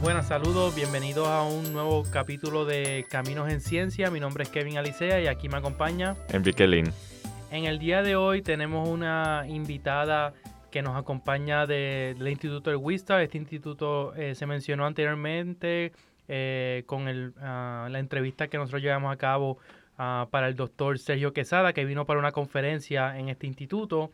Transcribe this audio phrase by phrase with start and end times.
[0.00, 4.10] Buenas, saludos, bienvenidos a un nuevo capítulo de Caminos en Ciencia.
[4.10, 6.90] Mi nombre es Kevin Alicea y aquí me acompaña Enrique Lin.
[7.50, 10.32] En el día de hoy tenemos una invitada
[10.70, 13.22] que nos acompaña del Instituto del WISTA.
[13.22, 15.92] Este instituto eh, se mencionó anteriormente
[16.28, 19.58] eh, con el, ah, la entrevista que nosotros llevamos a cabo
[19.98, 24.10] ah, para el doctor Sergio Quesada, que vino para una conferencia en este instituto.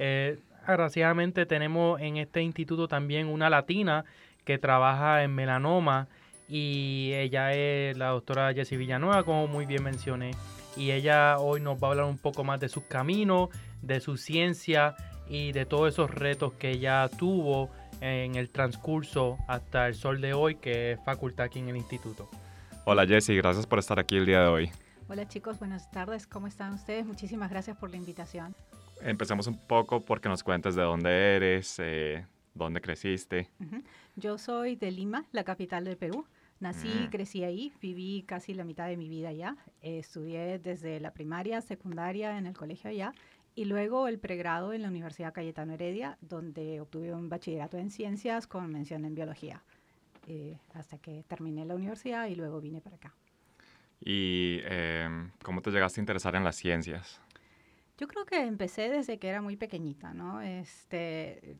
[0.00, 0.36] Eh,
[0.66, 4.04] agraciadamente tenemos en este instituto también una latina
[4.48, 6.08] que trabaja en melanoma
[6.48, 10.30] y ella es la doctora Jessie Villanueva, como muy bien mencioné.
[10.74, 13.50] Y ella hoy nos va a hablar un poco más de sus caminos,
[13.82, 14.96] de su ciencia
[15.28, 17.68] y de todos esos retos que ella tuvo
[18.00, 22.30] en el transcurso hasta el sol de hoy, que es facultad aquí en el instituto.
[22.86, 24.70] Hola Jessie, gracias por estar aquí el día de hoy.
[25.10, 27.04] Hola chicos, buenas tardes, ¿cómo están ustedes?
[27.04, 28.54] Muchísimas gracias por la invitación.
[29.02, 32.24] Empecemos un poco porque nos cuentes de dónde eres, eh,
[32.58, 33.48] ¿Dónde creciste?
[34.18, 36.26] Yo soy de Lima, la capital del Perú.
[36.58, 37.10] Nací y mm.
[37.10, 39.56] crecí ahí, viví casi la mitad de mi vida allá.
[39.80, 43.12] estudié desde la primaria, secundaria en el colegio allá
[43.54, 48.48] y luego el pregrado en la Universidad Cayetano Heredia, donde obtuve un bachillerato en ciencias
[48.48, 49.62] con mención en biología,
[50.26, 53.14] eh, hasta que terminé la universidad y luego vine para acá.
[54.00, 57.20] ¿Y em, cómo te llegaste a interesar en las ciencias?
[57.98, 60.40] Yo creo que empecé desde que era muy pequeñita, ¿no?
[60.40, 61.56] Este,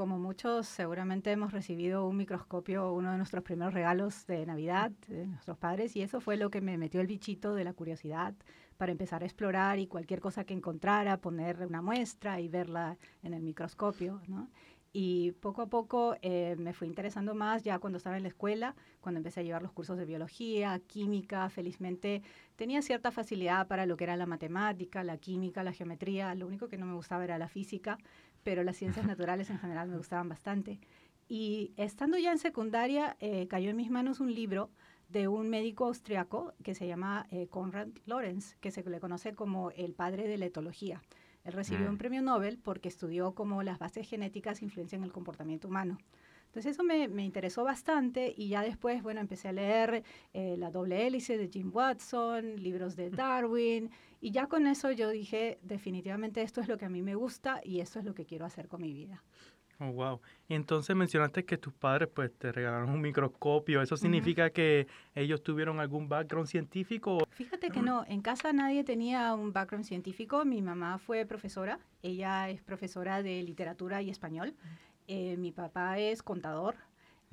[0.00, 5.26] como muchos, seguramente hemos recibido un microscopio, uno de nuestros primeros regalos de Navidad de
[5.26, 8.34] nuestros padres, y eso fue lo que me metió el bichito de la curiosidad
[8.78, 13.34] para empezar a explorar y cualquier cosa que encontrara, poner una muestra y verla en
[13.34, 14.22] el microscopio.
[14.92, 18.74] Y poco a poco eh, me fui interesando más ya cuando estaba en la escuela,
[19.00, 21.48] cuando empecé a llevar los cursos de biología, química.
[21.50, 22.22] Felizmente
[22.56, 26.34] tenía cierta facilidad para lo que era la matemática, la química, la geometría.
[26.34, 27.98] Lo único que no me gustaba era la física
[28.42, 30.80] pero las ciencias naturales en general me gustaban bastante.
[31.28, 34.70] Y estando ya en secundaria, eh, cayó en mis manos un libro
[35.08, 39.70] de un médico austriaco que se llama eh, Konrad Lorenz, que se le conoce como
[39.72, 41.02] el padre de la etología.
[41.44, 41.98] Él recibió un mm.
[41.98, 45.98] premio Nobel porque estudió cómo las bases genéticas influencian el comportamiento humano.
[46.46, 50.72] Entonces eso me, me, interesó bastante y ya después, bueno, empecé a leer eh, La
[50.72, 56.42] doble hélice de Jim Watson, libros de Darwin y ya con eso yo dije, definitivamente
[56.42, 58.68] esto es lo que a mí me gusta y esto es lo que quiero hacer
[58.68, 59.22] con mi vida.
[59.82, 60.20] Oh, wow.
[60.50, 63.80] Entonces mencionaste que tus padres pues te regalaron un microscopio.
[63.80, 67.26] ¿Eso significa que ellos tuvieron algún background científico?
[67.30, 70.44] Fíjate que no, en casa nadie tenía un background científico.
[70.44, 74.54] Mi mamá fue profesora, ella es profesora de literatura y español.
[75.08, 76.76] Eh, mi papá es contador,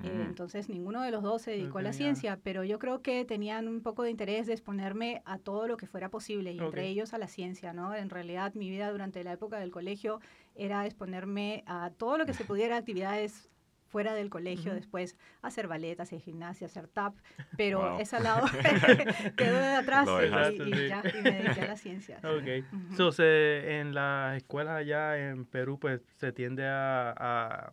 [0.04, 3.24] eh, entonces ninguno de los dos se dedicó a la ciencia, pero yo creo que
[3.24, 6.86] tenían un poco de interés de exponerme a todo lo que fuera posible, y entre
[6.86, 7.94] ellos a la ciencia, ¿no?
[7.94, 10.20] En realidad mi vida durante la época del colegio
[10.54, 13.50] era exponerme a todo lo que se pudiera, actividades
[13.88, 17.14] fuera del colegio, después hacer ballet, hacer gimnasia, hacer tap,
[17.56, 18.46] pero ese lado
[19.36, 20.08] quedó de atrás
[20.54, 22.18] y, ya y me dediqué a la ciencia.
[22.18, 22.64] Ok.
[22.90, 27.72] Entonces, en las escuelas allá en Perú, pues se tiende a, a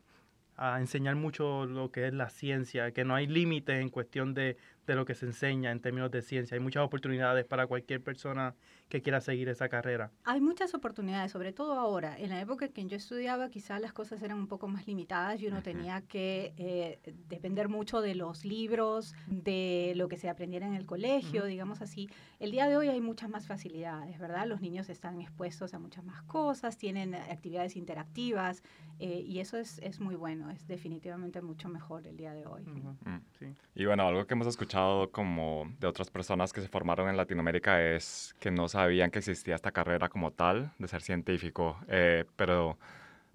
[0.57, 4.57] enseñar mucho lo que es la ciencia, que no hay límites en cuestión de,
[4.87, 6.55] de lo que se enseña en términos de ciencia.
[6.55, 8.55] Hay muchas oportunidades para cualquier persona
[8.89, 10.11] que quiera seguir esa carrera.
[10.23, 12.17] Hay muchas oportunidades, sobre todo ahora.
[12.17, 15.41] En la época en que yo estudiaba, quizás las cosas eran un poco más limitadas
[15.41, 20.67] y uno tenía que eh, depender mucho de los libros, de lo que se aprendiera
[20.67, 22.09] en el colegio, digamos así.
[22.39, 24.45] El día de hoy hay muchas más facilidades, ¿verdad?
[24.45, 28.61] Los niños están expuestos a muchas más cosas, tienen actividades interactivas
[28.99, 32.63] eh, y eso es, es, muy bueno, es definitivamente mucho mejor el día de hoy.
[32.63, 33.53] Mm.
[33.75, 37.81] Y bueno, algo que hemos escuchado como de otras personas que se formaron en Latinoamérica
[37.81, 42.77] es que no sabían que existía esta carrera como tal de ser científico, eh, pero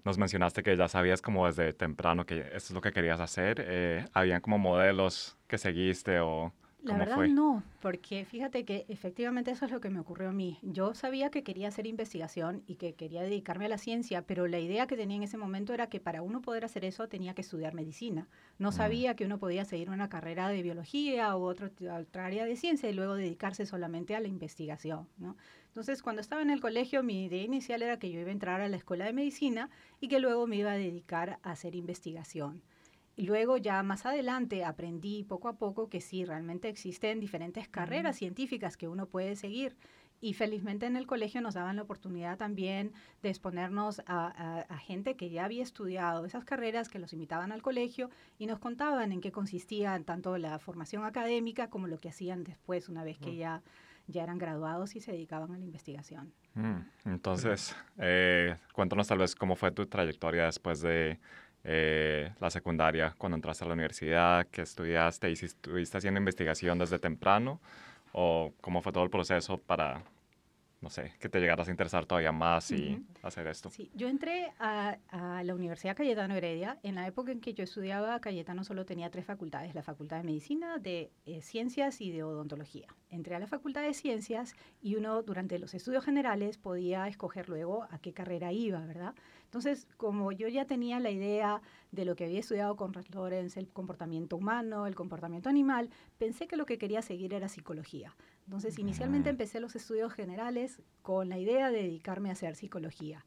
[0.03, 3.63] nos mencionaste que ya sabías como desde temprano que esto es lo que querías hacer.
[3.65, 6.53] Eh, ¿Habían como modelos que seguiste o
[6.83, 10.57] la verdad no, porque fíjate que efectivamente eso es lo que me ocurrió a mí.
[10.63, 14.59] Yo sabía que quería hacer investigación y que quería dedicarme a la ciencia, pero la
[14.59, 17.41] idea que tenía en ese momento era que para uno poder hacer eso tenía que
[17.41, 18.27] estudiar medicina.
[18.57, 18.73] No mm.
[18.73, 21.69] sabía que uno podía seguir una carrera de biología u otro,
[21.99, 25.07] otra área de ciencia y luego dedicarse solamente a la investigación.
[25.17, 25.37] ¿no?
[25.67, 28.59] Entonces, cuando estaba en el colegio, mi idea inicial era que yo iba a entrar
[28.59, 29.69] a la escuela de medicina
[29.99, 32.61] y que luego me iba a dedicar a hacer investigación.
[33.15, 38.15] Y luego ya más adelante aprendí poco a poco que sí, realmente existen diferentes carreras
[38.15, 39.75] científicas que uno puede seguir.
[40.23, 42.93] Y felizmente en el colegio nos daban la oportunidad también
[43.23, 48.11] de exponernos a, gente que ya había estudiado esas carreras, que los invitaban al colegio
[48.37, 52.87] y nos contaban en qué consistía tanto la formación académica como lo que hacían después,
[52.87, 53.63] una vez que ya,
[54.05, 56.31] ya eran graduados y se dedicaban a la investigación.
[56.53, 61.19] Mm, entonces, eh, cuéntanos tal vez cómo fue tu trayectoria después de
[61.63, 66.79] eh, la secundaria, cuando entraste a la universidad, qué estudiaste y si estuviste haciendo investigación
[66.79, 67.59] desde temprano
[68.13, 70.03] o cómo fue todo el proceso para
[70.81, 73.69] no sé, que te llegaras a interesar todavía más y hacer esto.
[73.69, 74.97] Sí, yo entré a,
[75.43, 76.79] la Universidad Cayetano Heredia.
[76.81, 80.23] En la época en que yo estudiaba, Cayetano solo tenía tres facultades, la Facultad de
[80.23, 82.87] Medicina, de eh, Ciencias y de Odontología.
[83.11, 87.83] Entré a la Facultad de Ciencias y uno durante los estudios generales podía escoger luego
[87.91, 89.13] a qué carrera iba, ¿verdad?
[89.51, 91.61] Entonces, como yo ya tenía la idea
[91.91, 96.55] de lo que había estudiado con Lorenz, el comportamiento humano, el comportamiento animal, pensé que
[96.55, 98.15] lo que quería seguir era psicología.
[98.45, 103.25] Entonces, inicialmente empecé los estudios generales con la idea de dedicarme a hacer psicología.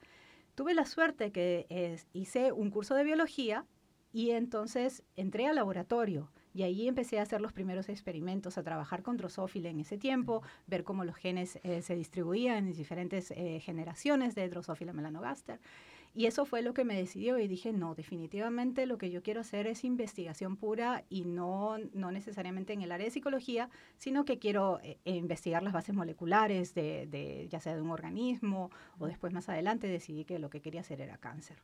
[0.54, 3.66] Tuve la suerte que hice un curso de biología
[4.10, 9.02] y entonces entré al laboratorio y ahí empecé a hacer los primeros experimentos, a trabajar
[9.02, 13.60] con Drosophila en ese tiempo, ver cómo los genes eh, se distribuían en diferentes eh,
[13.60, 15.60] generaciones de Drosophila melanogaster.
[16.14, 19.40] Y eso fue lo que me decidió y dije, no, definitivamente lo que yo quiero
[19.40, 23.68] hacer es investigación pura y no, no necesariamente en el área de psicología,
[23.98, 28.70] sino que quiero eh, investigar las bases moleculares de, de, ya sea de un organismo
[29.00, 31.56] o después más adelante decidí que lo que quería hacer era cáncer.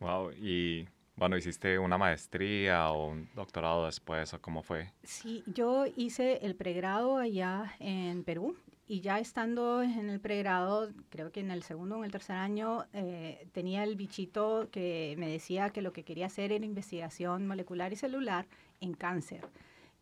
[0.00, 4.92] Wow, y bueno, ¿hiciste una maestría o un doctorado después o cómo fue?
[5.02, 8.56] Sí, yo hice el pregrado allá en Perú
[8.90, 12.36] y ya estando en el pregrado, creo que en el segundo o en el tercer
[12.36, 17.46] año, eh, tenía el bichito que me decía que lo que quería hacer era investigación
[17.46, 18.46] molecular y celular
[18.80, 19.46] en cáncer.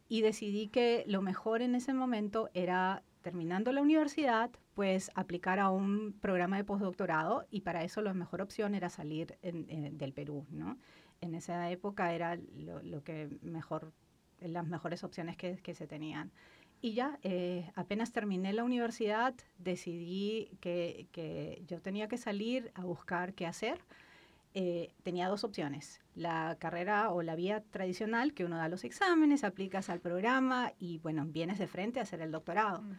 [0.09, 5.71] Y decidí que lo mejor en ese momento era, terminando la universidad, pues aplicar a
[5.71, 10.79] un programa de postdoctorado y para eso la mejor opción era salir del Perú, ¿no?
[11.21, 13.93] En esa época era lo, que mejor,
[14.39, 16.31] las mejores opciones que, que se tenían.
[16.81, 22.85] Y ya, eh, apenas terminé la universidad, decidí que, que, yo tenía que salir a
[22.85, 23.81] buscar qué hacer.
[24.59, 29.45] Eh, tenía dos opciones, la carrera o la vía tradicional, que uno da los exámenes,
[29.45, 32.83] aplicas al programa y bueno, vienes de frente a hacer el doctorado.
[32.83, 32.93] Mm.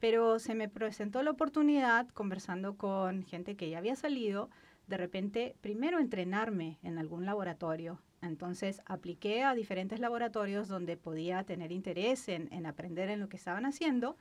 [0.00, 4.50] Pero se me presentó la oportunidad, conversando con gente que ya había salido,
[4.86, 11.72] de repente, primero entrenarme en algún laboratorio entonces apliqué a diferentes laboratorios donde podía tener
[11.72, 14.16] interés en, aprender en lo que estaban haciendo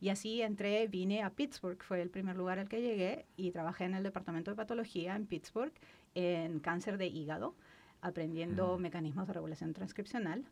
[0.00, 3.84] y así entré, vine a Pittsburgh, fue el primer lugar al que llegué y trabajé
[3.84, 5.72] en el departamento de patología en Pittsburgh
[6.14, 7.54] en cáncer de hígado,
[8.02, 10.44] aprendiendo mecanismos de regulación transcripcional.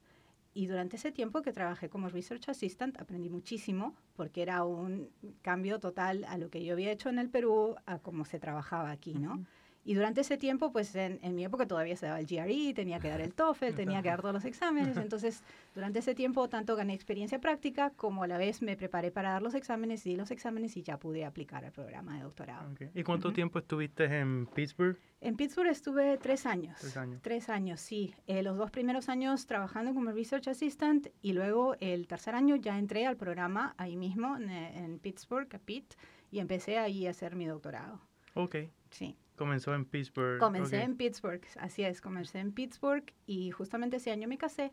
[0.55, 5.09] Y durante ese tiempo que trabajé como Research Assistant aprendí muchísimo porque era un
[5.41, 8.91] cambio total a lo que yo había hecho en el Perú, a cómo se trabajaba
[8.91, 9.45] aquí, ¿no?
[9.85, 13.09] Y durante ese tiempo, pues en, mi época todavía se daba el GRE, tenía que
[13.09, 14.97] dar el TOEFL, tenía que dar todos los exámenes.
[14.97, 15.43] Entonces,
[15.75, 19.43] durante ese tiempo, tanto gané experiencia práctica como a la vez me preparé para dar
[19.43, 22.73] los exámenes, di los exámenes y ya pude aplicar al programa de doctorado.
[22.95, 24.97] ¿Y cuánto tiempo estuviste en Pittsburgh?
[25.21, 26.79] En Pittsburgh estuve tres años.
[26.81, 27.23] Tres años.
[27.23, 28.15] Tres años, sí.
[28.29, 32.79] Eh, los dos primeros años trabajando como Research Assistant y luego el tercer año ya
[32.79, 35.95] entré al programa ahí mismo en, en Pittsburgh, a Pitt,
[36.31, 38.01] y empecé ahí a hacer mi doctorado.
[38.35, 38.57] Ok.
[38.91, 39.17] Sí.
[39.43, 40.39] Comenzó en Pittsburgh.
[40.39, 44.73] Comencé en Pittsburgh, así es, comencé en Pittsburgh y justamente ese año me casé.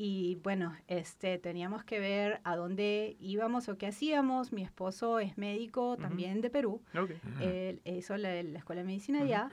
[0.00, 4.52] Y bueno, este, teníamos que ver a dónde íbamos o qué hacíamos.
[4.52, 6.80] Mi esposo es médico también de Perú.
[7.40, 9.50] Él hizo la, escuela de medicina allá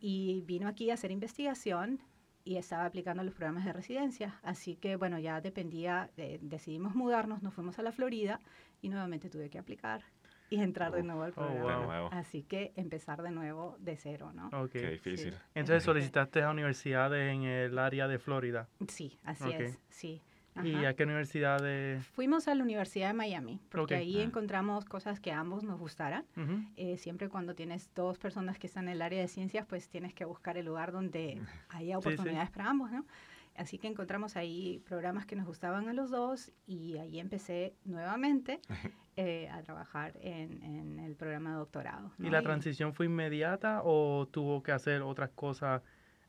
[0.00, 2.00] y vino aquí a hacer investigación
[2.44, 4.38] y estaba aplicando los programas de residencia.
[4.44, 6.08] Así que bueno, ya dependía,
[6.40, 8.38] decidimos mudarnos, nos fuimos a la Florida
[8.80, 10.04] y nuevamente tuve que aplicar
[10.50, 12.08] y entrar de nuevo al oh, programa.
[12.08, 14.68] Así que empezar de nuevo de cero, ¿no?
[14.68, 15.34] Qué difícil.
[15.54, 18.68] Entonces solicitaste a universidades en el área de Florida.
[18.88, 20.20] Sí, así es, sí.
[20.64, 22.04] ¿Y a qué universidades?
[22.08, 24.24] Fuimos a la Universidad de Miami, porque ahí ah.
[24.24, 26.24] encontramos cosas que a ambos nos gustaran.
[26.76, 30.12] Eh, siempre cuando tienes dos personas que están en el área de ciencias, pues tienes
[30.12, 31.40] que buscar el lugar donde
[31.70, 33.06] haya oportunidades para ambos, ¿no?
[33.56, 38.60] Así que encontramos ahí programas que nos gustaban a los dos y ahí empecé nuevamente
[39.16, 42.12] eh, a trabajar en, el programa de doctorado.
[42.18, 45.82] ¿Y la transición fue inmediata o tuvo que hacer otras cosas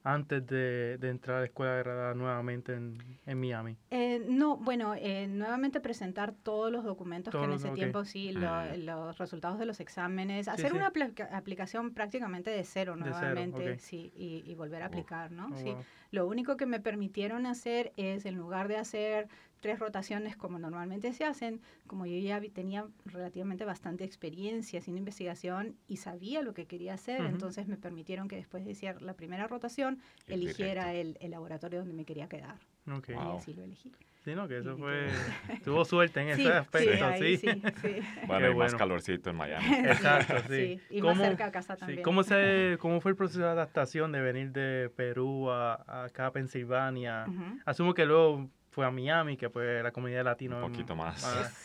[0.03, 3.77] antes de, entrar a la escuela de radar nuevamente en, Miami?
[3.91, 9.17] Eh, no, bueno, eh, nuevamente presentar todos los documentos que en ese tiempo sí, los
[9.17, 10.91] resultados de los exámenes, hacer una
[11.31, 15.49] aplicación prácticamente de cero nuevamente, sí, y, volver a aplicar, ¿no?
[15.51, 15.73] Oh, sí.
[16.11, 19.27] Lo único que me permitieron hacer es, en lugar de hacer
[19.61, 25.77] tres rotaciones como normalmente se hacen, como yo ya tenía relativamente bastante experiencia haciendo investigación
[25.87, 29.47] y sabía lo que quería hacer, entonces me permitieron que después de hacer la primera
[29.47, 32.59] rotación eligiera el, laboratorio donde me quería quedar.
[32.91, 33.15] Okay.
[33.15, 33.91] Y así lo elegí.
[34.23, 35.07] Sí, no, que eso fue...
[35.65, 37.49] Tuvo suerte en Sí, ese aspecto, ahí sí.
[37.51, 37.95] sí, sí.
[38.27, 39.65] Bueno, y más calorcito en Miami.
[39.85, 40.79] Exacto, sí.
[40.79, 42.03] Sí, y más ¿Cómo- cerca a casa sí, también.
[42.03, 46.27] ¿Cómo, se, ¿Cómo fue el proceso de adaptación de venir de Perú a, a acá
[46.27, 47.25] a Pensilvania?
[47.65, 51.19] Asumo que luego fue a Miami, que pues la comunidad latina Un poquito más.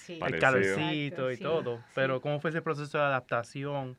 [0.04, 0.18] Sí.
[0.25, 1.76] el calorcito y Exacto, sí, todo.
[1.76, 1.82] sí.
[1.94, 3.96] Pero ¿cómo fue ese proceso de adaptación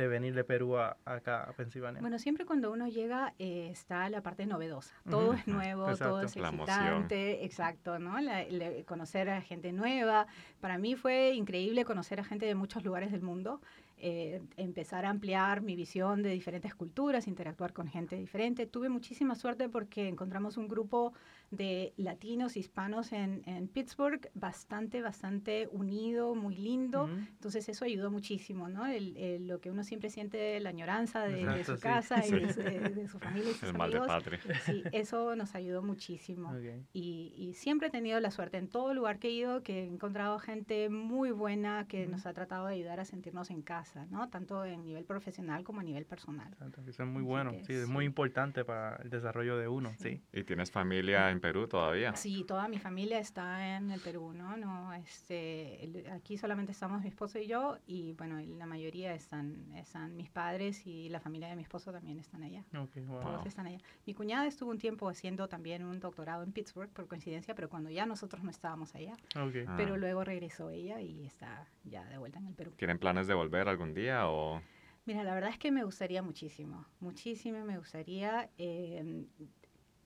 [0.00, 2.00] de venir de Perú a acá a Pensilvania?
[2.00, 4.94] Bueno, siempre cuando uno llega eh, está la parte novedosa.
[5.08, 5.32] Todo Ujú.
[5.38, 6.76] es nuevo, todo es La emoción.
[6.78, 8.18] excitante, exacto, ¿no?
[8.20, 10.26] La- la- conocer a gente nueva.
[10.60, 13.60] Para mí fue increíble conocer a gente de muchos lugares del mundo,
[13.98, 18.66] eh, empezar a ampliar mi visión de diferentes culturas, interactuar con gente diferente.
[18.66, 21.12] Tuve muchísima suerte porque encontramos un grupo
[21.50, 27.04] de latinos, hispanos en, en Pittsburgh, bastante, bastante unido, muy lindo.
[27.04, 27.12] Ujú.
[27.12, 28.84] Entonces eso ayudó muchísimo, ¿no?
[28.86, 31.82] El- el- lo que uno siempre siente, la añoranza de, de Exacto, su sí.
[31.82, 32.34] casa y Sí.
[32.40, 34.14] de, su- de- de su familia y sus El mal de amigos.
[34.16, 34.40] patria.
[34.64, 36.50] Sí, eso nos ayudó muchísimo.
[36.50, 36.84] Ok.
[36.92, 39.86] Y, y siempre he tenido la suerte en todo lugar que he ido que he
[39.86, 42.12] encontrado gente muy buena que Ujú.
[42.12, 44.28] nos ha tratado de ayudar a sentirnos en casa, ¿no?
[44.28, 46.48] Tanto en nivel profesional como a nivel personal.
[46.52, 47.52] Exacto, eso es muy Así bueno.
[47.64, 48.06] Sí, es muy sí.
[48.06, 50.22] importante para el desarrollo de uno, sí.
[50.32, 52.14] ¿Y tienes familia en Perú todavía?
[52.16, 54.56] Sí, toda mi familia está en el Perú, ¿no?
[54.56, 59.72] no este, el- aquí solamente estamos mi esposo y yo y bueno, la mayoría están,
[59.74, 62.64] están mis padres y la familia de mi esposo también están allá.
[62.78, 63.20] Ok, wow.
[63.20, 63.78] Todos están allá.
[64.06, 67.90] Mi cuñada estuvo un tiempo haciendo también un doctorado en Pittsburgh por coincidencia, pero cuando
[67.90, 69.14] ya nosotros no estábamos allá.
[69.36, 69.54] Ok.
[69.66, 69.74] Ah.
[69.76, 72.72] Pero luego regresó ella y está ya de vuelta en el Perú.
[72.76, 74.60] ¿Tienen planes de volver algún día o...?
[75.04, 78.50] Mira, la verdad es que me gustaría muchísimo, muchísimo me gustaría.
[78.58, 79.24] eh,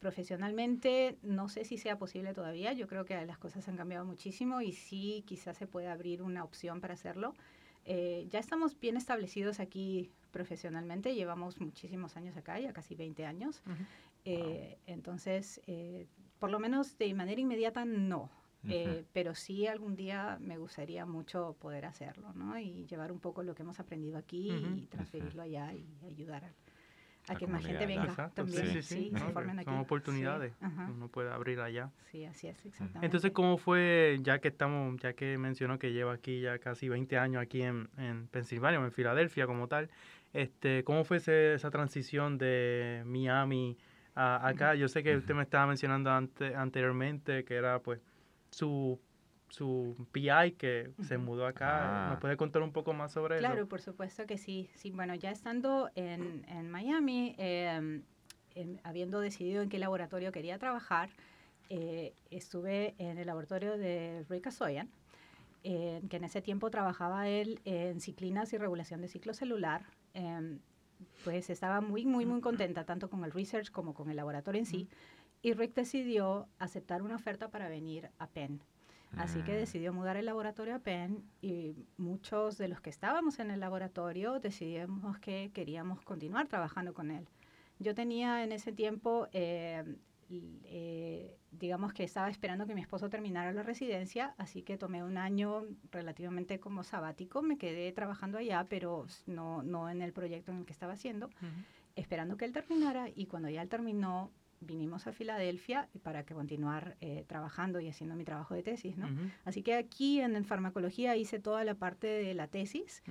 [0.01, 4.63] profesionalmente, no sé si sea posible todavía, yo creo que las cosas han cambiado muchísimo
[4.63, 7.35] y sí, quizás se puede abrir una opción para hacerlo.
[7.85, 13.63] Eh, ya estamos bien establecidos aquí profesionalmente, llevamos muchísimos años acá, ya casi 20 años.
[13.67, 13.85] Ujú.
[14.25, 16.07] Eh, Entonces, eh,
[16.39, 18.31] por lo menos de manera inmediata, no.
[18.69, 22.59] Eh, pero sí algún día me gustaría mucho poder hacerlo, ¿no?
[22.59, 26.45] Y llevar un poco lo que hemos aprendido aquí y transferirlo allá y ayudar
[27.27, 28.05] a, que más gente venga.
[28.05, 28.67] Exacto, también.
[28.67, 29.11] sí, sí, sí.
[29.13, 29.65] No, se formen aquí.
[29.67, 30.53] son oportunidades
[30.89, 31.91] uno puede abrir allá.
[32.11, 33.07] sí, así es, exactamente.
[33.07, 37.17] Entonces, ¿cómo fue, ya que estamos, ya que mencionó que lleva aquí ya casi 20
[37.19, 39.89] años aquí en, en Pensilvania o en Filadelfia como tal,
[40.33, 43.79] este, ¿cómo fue ese- esa transición de Miami
[44.15, 44.75] a acá?
[44.75, 48.01] Yo sé que usted me estaba mencionando ante- anteriormente que era pues
[48.51, 48.99] su,
[49.49, 52.09] su PI que se mudó acá.
[52.09, 52.11] Ah.
[52.15, 53.69] ¿Me puede contar un poco más sobre Claro, eso?
[53.69, 54.71] por supuesto que sí.
[54.75, 58.03] Sí, bueno, ya estando en, en Miami, eh,
[58.55, 61.11] em, habiendo decidido en qué laboratorio quería trabajar,
[61.69, 64.91] eh, estuve en el laboratorio de Rick Azoyan,
[65.63, 69.85] eh, que en ese tiempo trabajaba él en ciclinas y regulación de ciclo celular.
[70.15, 70.59] Em,
[71.25, 74.67] pues estaba muy, muy, muy contenta, tanto con el research como con el laboratorio en
[74.67, 74.89] sí.
[75.43, 78.63] Y Rick decidió aceptar una oferta para venir a Penn.
[79.17, 79.57] Así que Mm.
[79.57, 84.39] decidió mudar el laboratorio a Penn y muchos de los que estábamos en el laboratorio
[84.39, 87.27] decidimos que queríamos continuar trabajando con él.
[87.81, 89.83] Yo tenía en ese tiempo, eh,
[90.31, 95.17] eh, digamos que estaba esperando que mi esposo terminara la residencia, así que tomé un
[95.17, 100.59] año relativamente como sabático, me quedé trabajando allá, pero no, no en el proyecto en
[100.59, 101.31] el que estaba haciendo
[101.97, 104.31] esperando que él terminara y cuando ya él terminó
[104.61, 109.09] vinimos a Filadelfia para que continuar eh, trabajando y haciendo mi trabajo de tesis, ¿no?
[109.45, 113.03] Así que aquí en, en farmacología hice toda la parte de la tesis.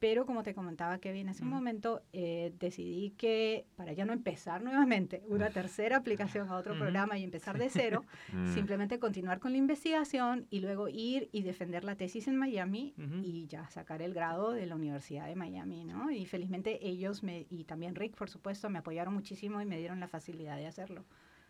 [0.00, 1.52] Pero como te comentaba Kevin, en ese Ujú.
[1.54, 7.18] momento eh, decidí que para ya no empezar nuevamente una tercera aplicación a otro programa
[7.18, 8.02] y empezar de cero,
[8.32, 8.54] Mm.
[8.54, 13.46] simplemente continuar con la investigación y luego ir y defender la tesis en Miami y
[13.46, 16.10] ya sacar el grado de la Universidad de Miami, ¿no?
[16.10, 20.00] Y felizmente ellos me, y también Rick, por supuesto, me apoyaron muchísimo y me dieron
[20.00, 21.04] la facilidad de hacerlo.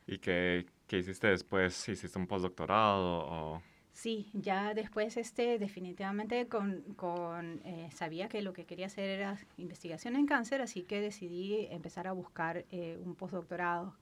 [0.07, 1.89] ¿Y qué, qué hiciste después?
[1.89, 3.63] ¿Hiciste un postdoctorado o...?
[3.93, 9.37] Sí, ya después este definitivamente con, con eh, sabía que lo que quería hacer era
[9.59, 13.95] investigación en cáncer, así que decidí empezar a buscar eh, un postdoctorado.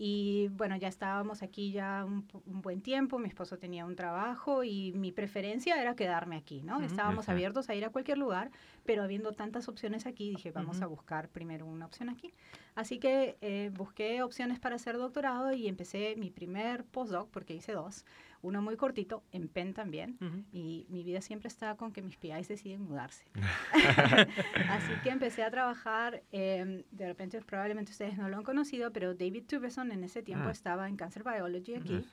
[0.00, 4.62] Y bueno, ya estábamos aquí ya un, un buen tiempo, mi esposo tenía un trabajo
[4.62, 6.76] y mi preferencia era quedarme aquí, ¿no?
[6.76, 6.84] Ujú.
[6.84, 7.32] Estábamos Ujú.
[7.32, 8.52] abiertos a ir a cualquier lugar,
[8.84, 10.84] pero habiendo tantas opciones aquí, dije, vamos Ujú.
[10.84, 12.32] a buscar primero una opción aquí.
[12.76, 17.72] Así que eh, busqué opciones para hacer doctorado y empecé mi primer postdoc, porque hice
[17.72, 18.04] dos,
[18.42, 20.16] uno muy cortito, en Penn también,
[20.52, 23.24] y mi vida siempre está con que mis PIs deciden mudarse.
[24.70, 29.14] Así que empecé a trabajar, eh, de repente probablemente ustedes no lo han conocido, pero
[29.14, 30.50] David Tubeson en ese tiempo Mm.
[30.50, 32.04] estaba en Cancer Biology aquí,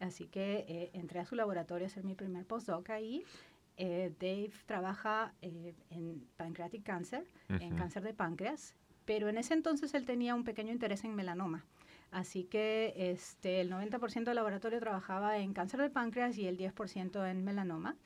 [0.00, 3.22] así que eh, entré a su laboratorio a hacer mi primer postdoc ahí.
[3.76, 8.74] Eh, Dave trabaja eh, en pancreatic cancer, en cáncer de páncreas,
[9.04, 11.64] pero en ese entonces él tenía un pequeño interés en melanoma.
[12.14, 17.28] Así que este, el 90% del laboratorio trabajaba en cáncer de páncreas y el 10%
[17.28, 17.96] en melanoma.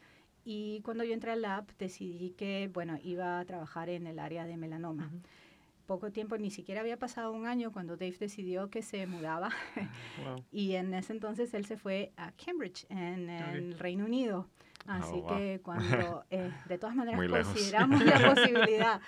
[0.47, 4.47] Y cuando yo entré al lab decidí que, bueno, iba a trabajar en el área
[4.47, 5.11] de melanoma.
[5.85, 9.51] Poco tiempo, ni siquiera había pasado un año cuando Dave decidió que se mudaba.
[10.53, 14.49] y en ese entonces él se fue a Cambridge, en el Reino Unido.
[14.89, 19.01] Oh, Así que cuando, eh, de todas maneras, consideramos la posibilidad.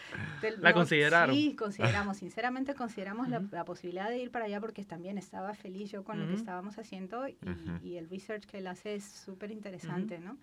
[0.59, 1.35] ¿La consideraron?
[1.35, 6.05] Sí, consideramos, sinceramente consideramos la, posibilidad de ir para allá porque también estaba feliz yo
[6.05, 7.39] con lo que estábamos haciendo y,
[7.83, 10.37] y, el research que él hace es súper interesante, ¿no?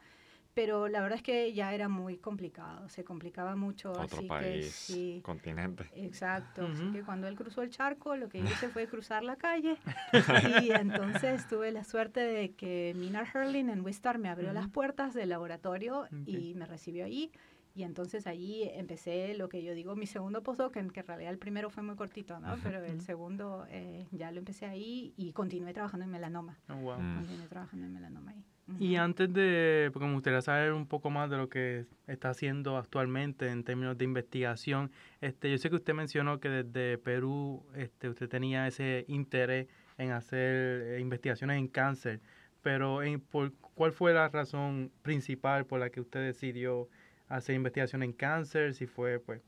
[0.57, 3.91] Pero la verdad es que ya era muy complicado, se complicaba mucho.
[3.91, 5.85] Otro así país, que, sí, continente.
[5.93, 9.77] Exacto, así que cuando él cruzó el charco, lo que hice fue cruzar la calle
[10.63, 15.13] y entonces tuve la suerte de que Minar Hurling en Wistar me abrió las puertas
[15.13, 17.31] del laboratorio y me recibió allí.
[17.75, 21.31] Y entonces allí empecé lo que yo digo, mi segundo postdoc, en que en realidad
[21.33, 22.55] el primero fue muy cortito, ¿no?
[22.63, 26.57] Pero el segundo eh, ya lo empecé ahí y continué trabajando en melanoma.
[26.67, 26.95] Oh, wow.
[26.95, 28.43] Continué trabajando en melanoma ahí.
[28.79, 32.77] Y antes de, porque me gustaría saber un poco más de lo que está haciendo
[32.77, 38.09] actualmente en términos de investigación, este, yo sé que usted mencionó que desde Perú este,
[38.09, 42.19] usted tenía ese interés en hacer eh, investigaciones en cáncer,
[42.61, 46.89] pero en, por, ¿cuál fue la razón principal por la que usted decidió
[47.29, 48.73] hacer investigación en cáncer?
[48.73, 49.41] Si fue pues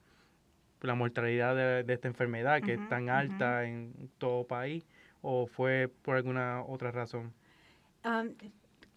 [0.81, 4.88] la mortalidad de, esta enfermedad que es tan alta en todo país,
[5.21, 7.33] o fue por alguna otra razón?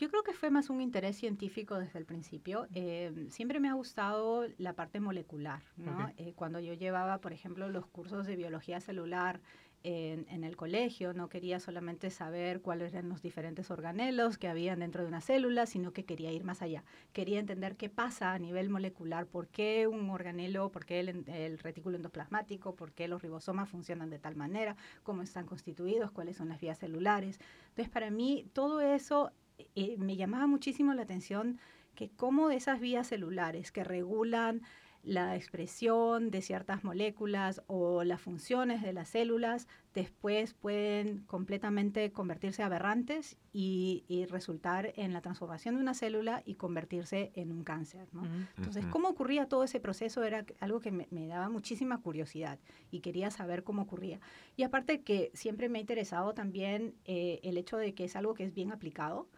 [0.03, 2.67] Yo creo que fue más un interés científico desde el principio.
[2.75, 5.63] Eh, siempre me ha gustado la parte molecular.
[5.77, 6.11] ¿no?
[6.17, 9.41] Eh, cuando yo llevaba, por ejemplo, los cursos de biología celular
[9.85, 14.81] en, en, el colegio, no quería solamente saber cuáles eran los diferentes organelos que habían
[14.81, 16.83] dentro de una célula, sino que quería ir más allá.
[17.13, 21.59] Quería entender qué pasa a nivel molecular, por qué un organelo, por qué el, el
[21.61, 26.49] retículo endoplasmático, por qué los ribosomas funcionan de tal manera, cómo están constituidos, cuáles son
[26.49, 27.39] las vías celulares.
[27.69, 29.31] Entonces, para mí, todo eso
[29.75, 31.59] eh, me llamaba muchísimo la atención
[31.95, 34.63] que cómo esas vías celulares que regulan
[35.03, 42.63] la expresión de ciertas moléculas o las funciones de las células después pueden completamente convertirse
[42.63, 48.09] aberrantes y, resultar en la transformación de una célula y convertirse en un cáncer.
[48.57, 50.23] Entonces, ¿cómo ocurría todo ese proceso?
[50.23, 52.59] Era algo que me, daba muchísima curiosidad
[52.91, 54.21] y quería saber cómo ocurría.
[54.57, 58.35] Y aparte que siempre me ha interesado también eh, el hecho de que es algo
[58.35, 59.29] que es bien aplicado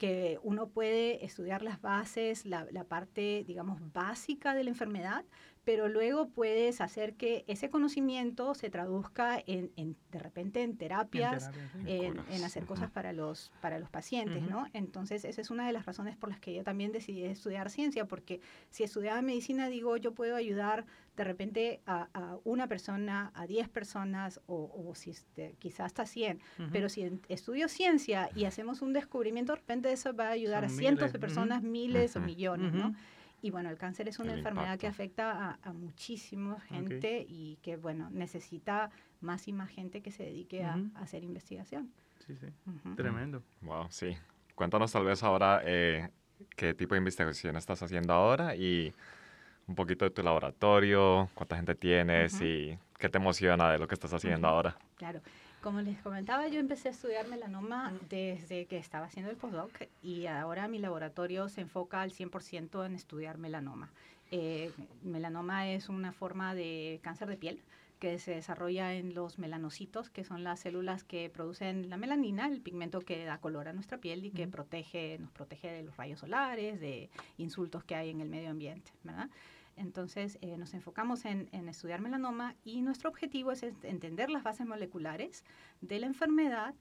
[0.00, 5.26] que uno puede estudiar las bases, la, parte, digamos, básica de la enfermedad,
[5.62, 9.70] pero luego puedes hacer que ese conocimiento se traduzca en,
[10.10, 11.50] de repente en terapias,
[11.84, 14.66] en, hacer cosas para los, para los pacientes, ¿no?
[14.72, 18.06] Entonces, esa es una de las razones por las que yo también decidí estudiar ciencia,
[18.06, 20.86] porque si estudiaba medicina, digo, yo puedo ayudar
[21.20, 26.40] de repente a, una persona, a 10 personas o, si este, quizás hasta 100,
[26.72, 30.70] pero si estudio ciencia y hacemos un descubrimiento, de repente eso va a ayudar a
[30.70, 32.94] cientos de personas, miles o millones, ¿no?
[33.42, 38.08] Y bueno, el cáncer es una enfermedad que afecta a, muchísima gente y que, bueno,
[38.10, 41.90] necesita más y más gente que se dedique a, hacer investigación.
[42.26, 42.46] Sí, sí.
[42.96, 43.42] Tremendo.
[43.60, 44.16] Wow, sí.
[44.54, 46.08] Cuéntanos tal vez ahora eh,
[46.56, 48.94] qué tipo de investigación estás haciendo ahora y
[49.70, 53.94] un poquito de tu laboratorio, cuánta gente tienes y qué te emociona de lo que
[53.94, 54.76] estás haciendo ahora.
[54.96, 55.20] Claro.
[55.62, 59.70] Como les comentaba, yo empecé a estudiar melanoma desde que estaba haciendo el postdoc
[60.02, 63.90] y ahora mi laboratorio se enfoca al 100% en estudiar melanoma.
[64.32, 67.60] Eh, melanoma es una forma de cáncer de piel
[68.00, 72.62] que se desarrolla en los melanocitos, que son las células que producen la melanina, el
[72.62, 76.20] pigmento que da color a nuestra piel y que protege, nos protege de los rayos
[76.20, 79.28] solares, de insultos que hay en el medio ambiente, ¿verdad?
[79.76, 85.44] Entonces, eh, nos enfocamos en, estudiar melanoma y nuestro objetivo es entender las bases moleculares
[85.80, 86.74] de la enfermedad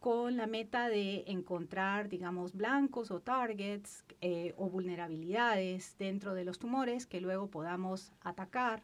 [0.00, 6.58] con la meta de encontrar, digamos, blancos o targets eh, o vulnerabilidades dentro de los
[6.58, 8.82] tumores que luego podamos atacar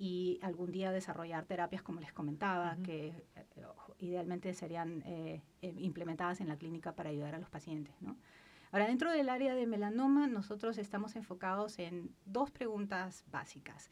[0.00, 3.44] y algún día desarrollar terapias, como les comentaba, que eh,
[4.00, 5.04] idealmente serían
[5.60, 8.16] implementadas en la clínica para ayudar a los pacientes, ¿no?
[8.72, 13.90] Ahora, dentro del área de melanoma, nosotros estamos enfocados en dos preguntas básicas.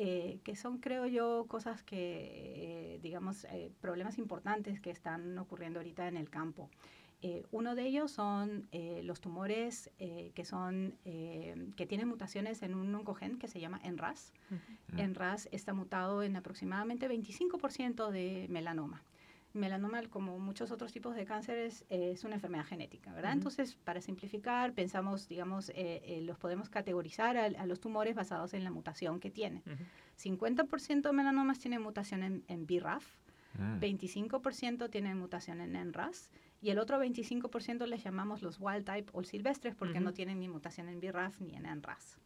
[0.00, 1.96] Eh, que son, creo yo, cosas que,
[2.94, 6.70] eh, digamos, eh, problemas importantes que están ocurriendo ahorita en el campo.
[7.50, 8.68] Uno de ellos son
[9.02, 14.32] los tumores que, son, que tienen mutaciones en un oncogen que se llama NRAS.
[14.96, 19.02] NRAS está mutado en aproximadamente 25% de melanoma.
[19.54, 23.32] Melanoma, como muchos otros tipos de cánceres, es una enfermedad genética, ¿verdad?
[23.32, 28.62] Entonces, para simplificar, pensamos, digamos, eh, eh, los podemos categorizar a, los tumores basados en
[28.62, 29.62] la mutación que tienen.
[30.22, 33.06] 50% de melanomas tienen mutación en, BRAF,
[33.58, 39.22] 25% tienen mutación en NRAS y el otro 25% les llamamos los wild type o
[39.22, 42.18] silvestres porque no tienen ni mutación en BRAF ni en NRAS.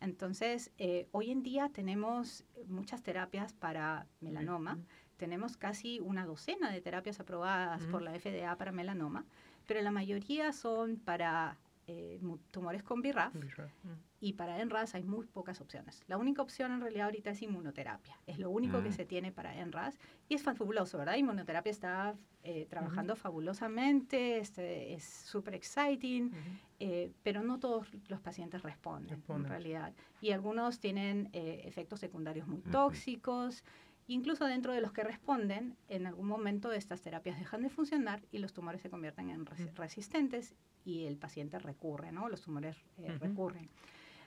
[0.00, 4.78] Entonces, eh, hoy en día tenemos muchas terapias para melanoma.
[5.16, 9.24] Tenemos casi una docena de terapias aprobadas por la FDA para melanoma,
[9.66, 11.56] pero la mayoría son para
[11.88, 12.20] eh,
[12.50, 13.90] tumores con BRAF, mm.
[14.20, 16.02] y para NRAS hay muy pocas opciones.
[16.08, 18.18] La única opción en realidad ahorita es inmunoterapia.
[18.26, 18.92] Es lo único que mm.
[18.92, 19.96] se tiene para NRAS
[20.28, 21.14] y es fabuloso, ¿verdad?
[21.14, 26.32] Inmunoterapia está eh, trabajando fabulosamente, este, es súper exciting,
[26.80, 29.94] eh, pero no todos los pacientes responden, en realidad.
[30.20, 33.62] Y algunos tienen efectos secundarios muy tóxicos.
[34.08, 38.38] Incluso dentro de los que responden, en algún momento estas terapias dejan de funcionar y
[38.38, 42.28] los tumores se convierten en resistentes y el paciente recurre, ¿no?
[42.28, 43.68] Los tumores eh, recurren.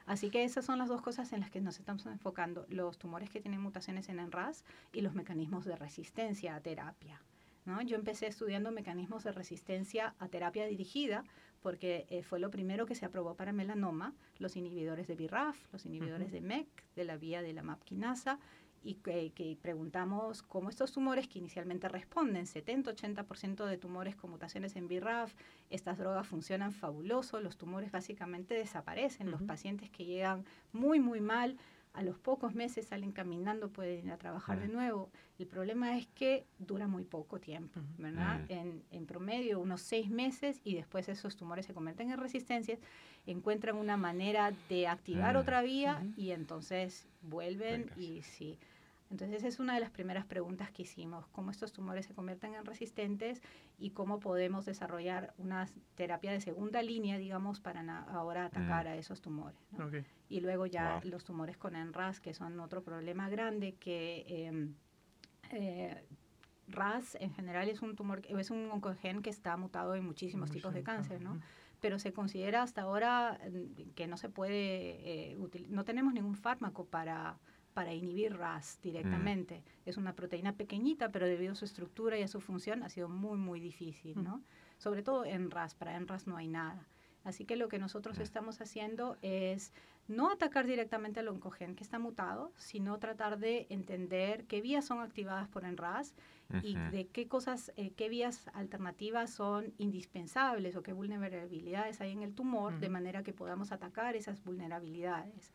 [0.05, 3.29] Así que esas son las dos cosas en las que nos estamos enfocando, los tumores
[3.29, 7.21] que tienen mutaciones en ENRAS y los mecanismos de resistencia a terapia.
[7.65, 7.81] ¿no?
[7.81, 11.23] Yo empecé estudiando mecanismos de resistencia a terapia dirigida
[11.61, 15.85] porque eh, fue lo primero que se aprobó para melanoma, los inhibidores de BRAF, los
[15.85, 18.39] inhibidores de MEC, de la vía de la MAP quinasa,
[18.83, 24.87] y que, preguntamos cómo estos tumores que inicialmente responden, 70-80% de tumores con mutaciones en
[24.87, 25.33] BRAF,
[25.69, 31.57] estas drogas funcionan fabuloso, los tumores básicamente desaparecen, los pacientes que llegan muy, muy mal,
[31.93, 35.09] a los pocos meses salen caminando, pueden ir a trabajar de nuevo.
[35.39, 38.41] El problema es que dura muy poco tiempo, ¿verdad?
[38.47, 42.79] En, en, promedio, unos seis meses y después esos tumores se convierten en resistencias,
[43.31, 48.57] encuentran una manera de activar otra vía y entonces vuelven y sí.
[49.11, 52.63] Entonces, es una de las primeras preguntas que hicimos, cómo estos tumores se convierten en
[52.63, 53.41] resistentes
[53.79, 59.19] y cómo podemos desarrollar una terapia de segunda línea, digamos, para ahora atacar a esos
[59.19, 59.57] tumores.
[60.29, 64.75] Y luego ya los tumores con NRAS, que son otro problema grande, que em,
[65.51, 66.03] eh,
[66.67, 70.71] RAS en general es un tumor, es un oncogen que está mutado en muchísimos tipos
[70.75, 71.41] de cáncer, ¿no?
[71.79, 75.37] Pero se considera hasta ahora mm, que no se puede, eh,
[75.69, 77.39] no tenemos ningún fármaco para
[77.73, 79.63] para inhibir RAS directamente.
[79.85, 83.07] Es una proteína pequeñita, pero debido a su estructura y a su función ha sido
[83.07, 84.43] muy, muy difícil, ¿no?
[84.77, 86.87] Sobre todo en RAS, para en RAS no hay nada.
[87.23, 89.71] Así que lo que nosotros estamos haciendo es
[90.09, 94.99] no atacar directamente al oncogen que está mutado, sino tratar de entender qué vías son
[94.99, 96.15] activadas por ENRAS
[96.63, 102.23] y de qué cosas, eh, qué vías alternativas son indispensables o qué vulnerabilidades hay en
[102.23, 105.53] el tumor, de manera que podamos atacar esas vulnerabilidades.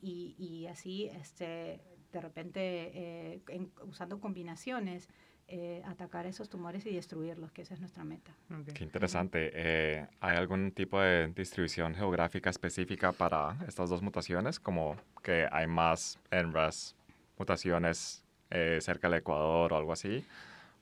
[0.00, 2.60] Y, así, este, de repente,
[2.94, 3.42] eh,
[3.86, 5.08] usando combinaciones,
[5.48, 8.32] eh, atacar esos tumores y destruirlos, que esa es nuestra meta.
[8.74, 9.50] Qué interesante.
[9.52, 14.58] Eh, ¿Hay algún tipo de distribución geográfica específica para estas dos mutaciones?
[14.58, 16.96] Como que hay más NRAS
[17.38, 18.22] mutaciones
[18.78, 20.24] cerca del Ecuador o algo así.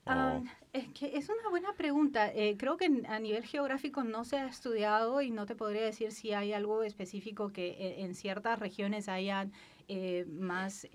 [0.05, 0.41] Ah,
[0.73, 2.31] es que es una buena pregunta.
[2.33, 6.11] Eh, creo que a nivel geográfico no se ha estudiado y no te podría decir
[6.11, 9.47] si hay algo específico que eh, en ciertas regiones haya
[9.87, 10.87] eh, más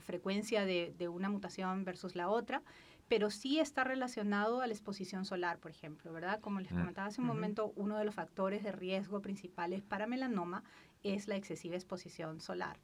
[0.00, 2.62] frecuencia de, una mutación versus la otra,
[3.08, 6.40] pero sí está relacionado a la exposición solar, por ejemplo, ¿verdad?
[6.40, 10.06] Como les mm, comentaba hace un momento, uno de los factores de riesgo principales para
[10.06, 10.64] melanoma
[11.02, 12.78] es la excesiva exposición solar.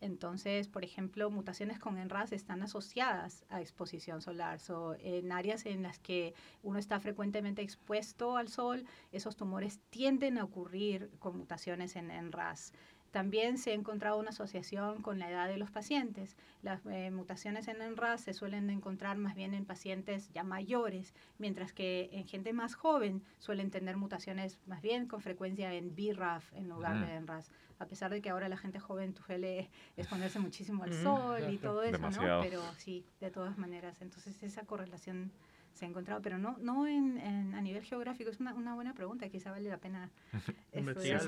[0.00, 4.60] Entonces, por ejemplo, mutaciones con ENRAS están asociadas a exposición solar.
[4.60, 10.38] So, en áreas en las que uno está frecuentemente expuesto al sol, esos tumores tienden
[10.38, 12.72] a ocurrir con mutaciones en ENRAS.
[13.10, 16.36] También se ha encontrado una asociación con la edad de los pacientes.
[16.62, 21.72] Las eh, mutaciones en NRAS se suelen encontrar más bien en pacientes ya mayores, mientras
[21.72, 26.68] que en gente más joven suelen tener mutaciones más bien con frecuencia en BRAF en
[26.68, 27.50] lugar de NRAS.
[27.78, 31.82] A pesar de que ahora la gente joven suele exponerse muchísimo al sol y todo
[31.82, 32.40] eso, ¿no?
[32.42, 34.02] Pero sí, de todas maneras.
[34.02, 35.30] Entonces esa correlación
[35.78, 38.30] se ha encontrado, pero no, no en, a nivel geográfico.
[38.30, 40.10] Es una, una buena pregunta, quizá vale la pena
[40.72, 41.22] estudiar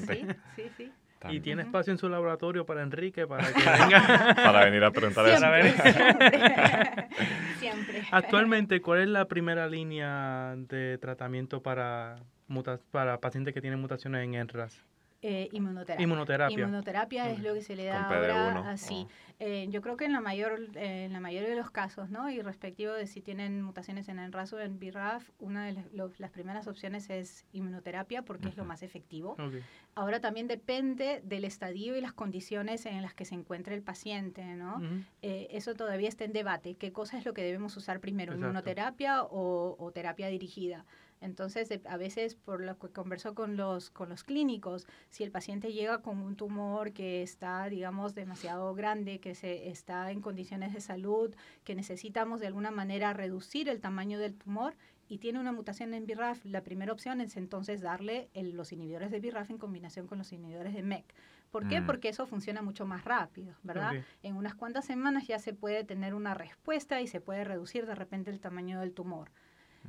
[0.00, 0.92] Sí, sí, sí.
[1.30, 4.34] Y tiene espacio en su laboratorio para Enrique, para que venga.
[4.34, 5.72] para venir a preguntar Siempre.
[7.58, 8.02] Siempre.
[8.10, 12.16] Actualmente, ¿cuál es la primera línea de tratamiento para,
[12.90, 14.84] para pacientes que tienen mutaciones en ENRAS?
[15.26, 16.02] Eh, inmunoterapia.
[16.02, 16.58] Inmunoterapia.
[16.58, 19.06] Inmunoterapia es lo que se le da ahora así.
[19.40, 22.28] Eh, yo creo que en la mayor en la mayoría de los casos, ¿no?
[22.30, 25.82] Y respectivo de si tienen mutaciones en el o en BRAF, una de
[26.18, 29.34] las, primeras opciones es inmunoterapia porque es lo más efectivo.
[29.94, 34.44] Ahora también depende del estadio y las condiciones en las que se encuentra el paciente,
[34.56, 34.82] ¿no?
[35.22, 36.74] Eh, eso todavía está en debate.
[36.74, 40.84] ¿Qué cosa es lo que debemos usar primero, inmunoterapia o, o terapia dirigida?
[41.24, 45.72] Entonces, a veces, por lo que conversó con los, con los clínicos, si el paciente
[45.72, 50.82] llega con un tumor que está, digamos, demasiado grande, que se está en condiciones de
[50.82, 51.34] salud,
[51.64, 54.76] que necesitamos de alguna manera reducir el tamaño del tumor,
[55.08, 59.20] y tiene una mutación en BRAF, la primera opción es entonces darle los inhibidores de
[59.20, 61.06] BRAF en combinación con los inhibidores de MEC.
[61.50, 61.80] ¿Por qué?
[61.80, 61.86] Mm.
[61.86, 63.92] Porque eso funciona mucho más rápido, ¿verdad?
[64.22, 67.94] En unas cuantas semanas ya se puede tener una respuesta y se puede reducir de
[67.94, 69.30] repente el tamaño del tumor.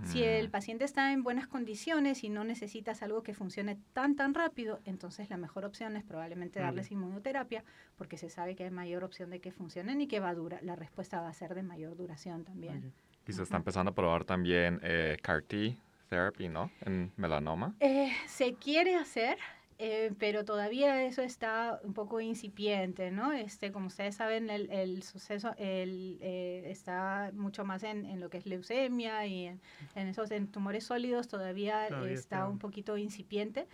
[0.04, 0.52] Si el mm.
[0.52, 5.30] paciente está en buenas condiciones y no necesitas algo que funcione tan, tan rápido, entonces
[5.30, 7.64] la mejor opción es probablemente darles inmunoterapia
[7.96, 10.62] porque se sabe que hay mayor opción de que funcionen y que va a durar,
[10.64, 12.94] la respuesta va a ser de mayor duración también.
[13.28, 15.78] Y se está empezando a probar también eh, CAR-T
[16.10, 16.72] therapy, ¿no?
[16.82, 17.76] En melanoma.
[17.80, 19.38] Eh, se quiere hacer,
[19.78, 23.34] eh, pero todavía eso está un poco incipiente, ¿no?
[23.34, 28.30] Este, como ustedes saben, el, el suceso el, eh, está mucho más en, en, lo
[28.30, 29.62] que es leucemia y en,
[29.96, 33.68] en esos en tumores sólidos todavía, está, un poquito incipiente,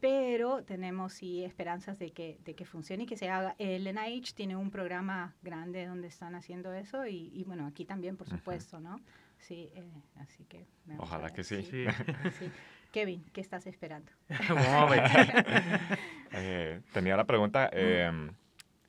[0.00, 3.56] pero tenemos sí esperanzas de que, de que funcione y que se haga.
[3.58, 8.18] El NIH tiene un programa grande donde están haciendo eso y, y bueno, aquí también,
[8.18, 9.00] por supuesto, ¿no?
[9.38, 9.84] Sí, eh,
[10.16, 10.66] así que...
[10.98, 11.62] Ojalá que sí.
[11.62, 11.86] sí.
[12.38, 12.50] sí.
[12.98, 14.10] Kevin, ¿qué estás esperando?
[16.32, 18.10] eh, tenía la pregunta, eh,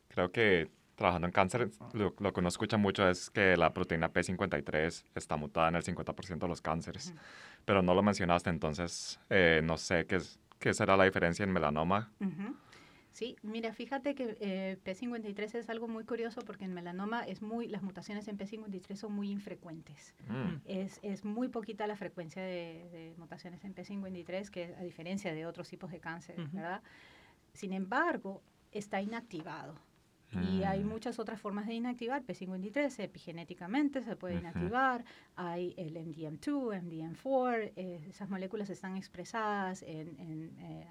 [0.07, 5.03] creo que trabajando en cáncer, lo, que uno escucha mucho es que la proteína P53
[5.13, 7.13] está mutada en el 50% de los cánceres,
[7.65, 10.17] pero no lo mencionaste, entonces eh, no sé qué,
[10.57, 12.09] qué será la diferencia en melanoma.
[13.19, 17.67] Sí, mira, fíjate que eh, P53 es algo muy curioso porque en melanoma es muy,
[17.67, 20.15] las mutaciones en P53 son muy infrecuentes.
[20.29, 20.61] Mm.
[20.63, 25.67] Es, es, muy poquita la frecuencia de, mutaciones en P53, que a diferencia de otros
[25.67, 26.81] tipos de cáncer, ¿verdad?
[27.51, 29.75] Sin embargo, está inactivado.
[30.31, 30.87] Y hay mm.
[30.87, 35.03] muchas otras formas de inactivar P53, epigenéticamente se puede inactivar,
[35.35, 40.87] hay el MDM2, MDM4, eh, esas moléculas están expresadas, en, eh,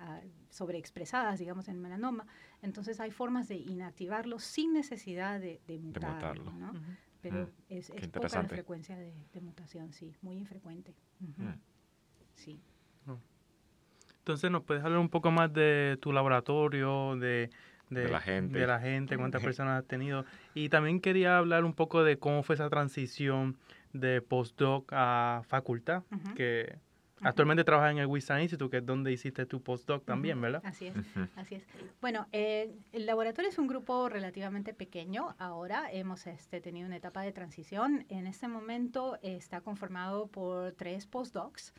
[0.51, 2.27] sobreexpresadas, digamos, en melanoma,
[2.63, 6.73] entonces hay formas de inactivarlo sin necesidad de, mutarlo, ¿no?
[7.21, 10.95] Pero mm, es, es poca la frecuencia de, mutación, sí, muy infrecuente.
[11.21, 11.53] Mm.
[12.35, 12.61] Sí.
[14.29, 17.49] Entonces, ¿nos puedes hablar un poco más de tu laboratorio, de
[17.91, 18.59] de, la gente.
[18.59, 20.25] De la gente, cuántas personas has tenido.
[20.55, 23.57] Y también quería hablar un poco de cómo fue esa transición
[23.93, 26.03] de postdoc a facultad,
[26.37, 26.77] que
[27.23, 30.63] actualmente trabajas en el Wisconsin Institute, que es donde hiciste tu postdoc también, ¿verdad?
[30.65, 30.95] Así es,
[31.37, 31.67] así es.
[32.01, 35.35] Bueno, eh, el laboratorio es un grupo relativamente pequeño.
[35.39, 38.05] Ahora hemos este, tenido una etapa de transición.
[38.09, 41.73] En este momento está conformado por tres postdocs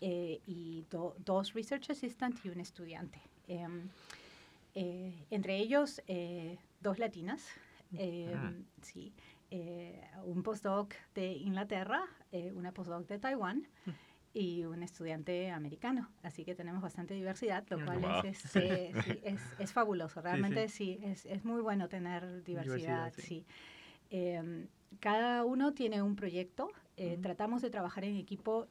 [0.00, 3.20] eh, y dos research assistants y un estudiante.
[3.48, 3.88] Em,
[4.74, 7.46] eh, entre ellos eh, dos latinas,
[7.96, 8.34] eh,
[8.82, 9.12] sí,
[10.24, 12.04] un postdoc de Inglaterra,
[12.54, 13.66] una postdoc de Taiwán
[14.34, 16.10] y un estudiante americano.
[16.22, 20.20] Así que tenemos bastante diversidad, lo cual es, es, fabuloso.
[20.20, 23.12] Realmente sí, es, es, muy bueno tener diversidad.
[23.16, 23.46] sí.
[24.10, 24.68] Em,
[25.00, 26.70] cada uno tiene un proyecto.
[27.22, 28.68] Tratamos de trabajar en equipo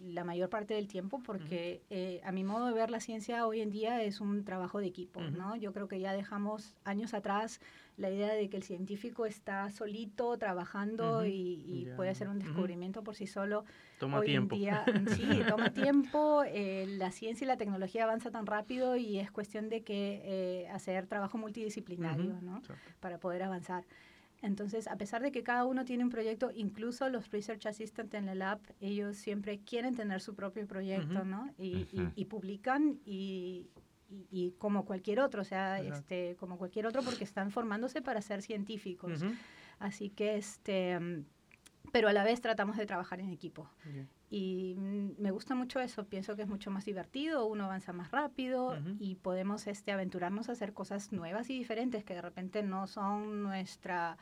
[0.00, 3.60] la mayor parte del tiempo porque eh, a mi modo de ver la ciencia hoy
[3.60, 5.56] en día es un trabajo de equipo, ¿no?
[5.56, 7.60] Yo creo que ya dejamos años atrás
[7.96, 13.14] la idea de que el científico está solito trabajando y, puede hacer un descubrimiento por
[13.14, 13.64] sí solo.
[13.98, 14.54] Toma hoy tiempo.
[14.54, 14.84] En día,
[15.16, 16.42] sí, toma tiempo.
[16.46, 20.68] Eh, la ciencia y la tecnología avanza tan rápido y es cuestión de que eh,
[20.70, 22.62] hacer trabajo multidisciplinario, ¿no?
[23.00, 23.84] Para poder avanzar.
[24.42, 28.28] Entonces, a pesar de que cada uno tiene un proyecto, incluso los research assistants en
[28.28, 31.54] el lab, ellos siempre quieren tener su propio proyecto, ¿no?
[31.58, 33.68] Y, y, publican y,
[34.32, 38.42] y, como cualquier otro, o sea, este, como cualquier otro, porque están formándose para ser
[38.42, 39.22] científicos.
[39.78, 40.98] Así que, este,
[41.92, 43.70] pero a la vez tratamos de trabajar en equipo.
[44.34, 48.10] Y mm, me gusta mucho eso, pienso que es mucho más divertido, uno avanza más
[48.10, 52.86] rápido y podemos este, aventurarnos a hacer cosas nuevas y diferentes que de repente no
[52.86, 54.16] son nuestra,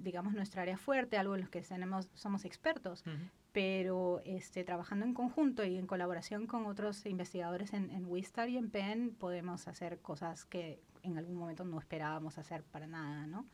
[0.00, 3.04] digamos, nuestra área fuerte, algo en lo que tenemos, somos expertos.
[3.52, 8.56] Pero este, trabajando en conjunto y en colaboración con otros investigadores en, en Wistar y
[8.56, 13.46] en Penn, podemos hacer cosas que en algún momento no esperábamos hacer para nada, ¿no?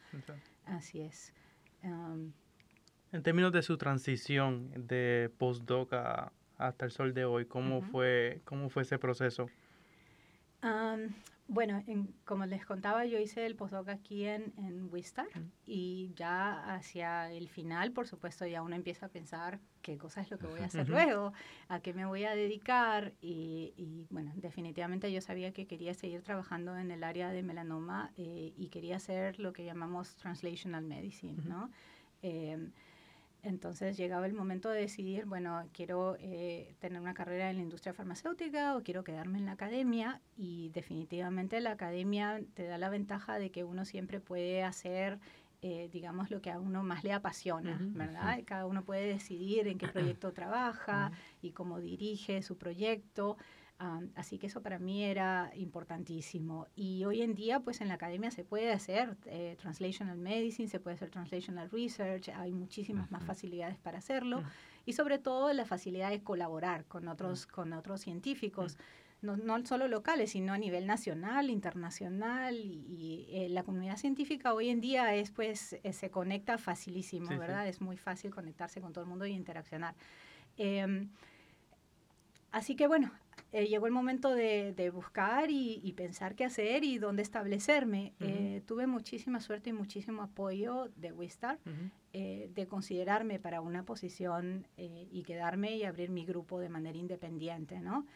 [0.64, 1.34] Así es.
[3.14, 5.92] En términos de su transición de postdoc
[6.58, 9.48] hasta el sol de hoy, ¿cómo, fue, cómo fue ese proceso?
[11.46, 11.84] bueno,
[12.24, 15.28] como les contaba, yo hice el postdoc aquí en, en Wistar
[15.64, 20.30] y ya hacia el final, por supuesto, ya uno empieza a pensar qué cosa es
[20.32, 21.32] lo que voy a hacer luego,
[21.68, 26.76] a qué me voy a dedicar y, bueno, definitivamente yo sabía que quería seguir trabajando
[26.76, 31.70] en el área de melanoma eh, y quería hacer lo que llamamos translational medicine, ¿no?
[32.22, 32.72] Em,
[33.44, 37.92] Entonces llegaba el momento de decidir, bueno, quiero eh, tener una carrera en la industria
[37.92, 43.38] farmacéutica o quiero quedarme en la academia y definitivamente la academia te da la ventaja
[43.38, 45.18] de que uno siempre puede hacer,
[45.60, 48.40] eh, digamos, lo que a uno más le apasiona, ¿verdad?
[48.46, 53.36] Cada uno puede decidir en qué proyecto trabaja y cómo dirige su proyecto
[54.14, 56.68] así que eso para mí era importantísimo.
[56.74, 60.80] Y hoy en día, pues en la academia se puede hacer eh, translational medicine, se
[60.80, 64.42] puede hacer translational research, hay muchísimas más facilidades para hacerlo.
[64.86, 68.78] Y sobre todo la facilidad de colaborar con otros, con otros científicos.
[69.22, 74.68] No, no, solo locales, sino a nivel nacional, internacional y, eh, la comunidad científica hoy
[74.68, 77.66] en día es pues eh, se conecta facilísimo, ¿verdad?
[77.66, 79.94] Es muy fácil conectarse con todo el mundo y interaccionar.
[80.58, 81.08] Em,
[82.52, 83.12] así que bueno,
[83.54, 88.12] eh, llegó el momento de, buscar y, pensar qué hacer y dónde establecerme.
[88.18, 91.60] Eh, tuve muchísima suerte y muchísimo apoyo de Wistar,
[92.12, 97.78] eh, de considerarme para una posición y quedarme y abrir mi grupo de manera independiente,
[97.78, 98.06] ¿no?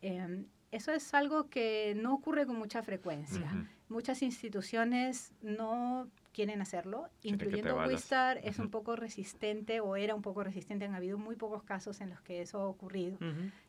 [0.00, 3.68] Em, eso es algo que no ocurre con mucha frecuencia.
[3.90, 10.44] Muchas instituciones no quieren hacerlo, incluyendo Wistar, es un poco resistente o era un poco
[10.44, 10.84] resistente.
[10.84, 13.16] Han habido muy pocos casos en los que eso ha ocurrido.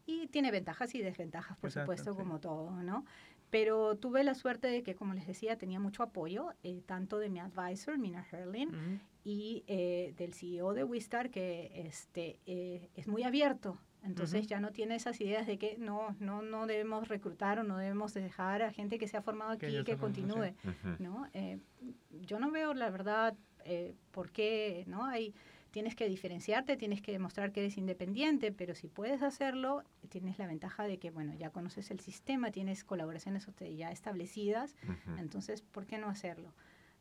[0.06, 3.06] Y tiene ventajas y desventajas, por supuesto, como todo, ¿no?
[3.50, 7.30] Pero tuve la suerte de que, como les decía, tenía mucho apoyo, eh, tanto de
[7.30, 13.24] mi advisor, Mina Herlin, y eh, del CEO de Wistar, que este, eh, es muy
[13.24, 17.64] abierto entonces ya no tiene esas ideas de que no, no, no debemos reclutar o
[17.64, 20.54] no debemos dejar a gente que se ha formado aquí que, que continúe.
[21.00, 21.28] ¿no?
[21.34, 21.60] Eh,
[22.22, 25.06] yo no veo, la verdad, eh, por qué, ¿no?
[25.06, 25.34] Hay,
[25.72, 30.48] tienes que diferenciarte, tienes que demostrar que eres independiente, pero si puedes hacerlo, tienes la
[30.48, 34.76] ventaja de que, bueno, ya conoces el sistema, tienes colaboraciones ya establecidas,
[35.18, 36.54] entonces, ¿por qué no hacerlo?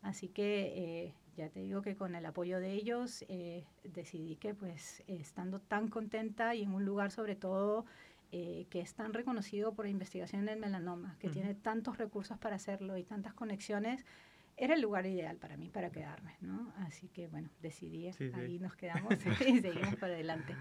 [0.03, 4.55] Así que eh, ya te digo que con el apoyo de ellos eh, decidí que
[4.55, 7.85] pues estando tan contenta y en un lugar sobre todo
[8.33, 12.97] eh, que es tan reconocido por investigación en melanoma, que tiene tantos recursos para hacerlo
[12.97, 14.05] y tantas conexiones,
[14.57, 16.73] era el lugar ideal para mí para quedarme, ¿no?
[16.79, 19.15] Así que bueno, decidí, ahí nos quedamos
[19.47, 20.57] y seguimos para adelante.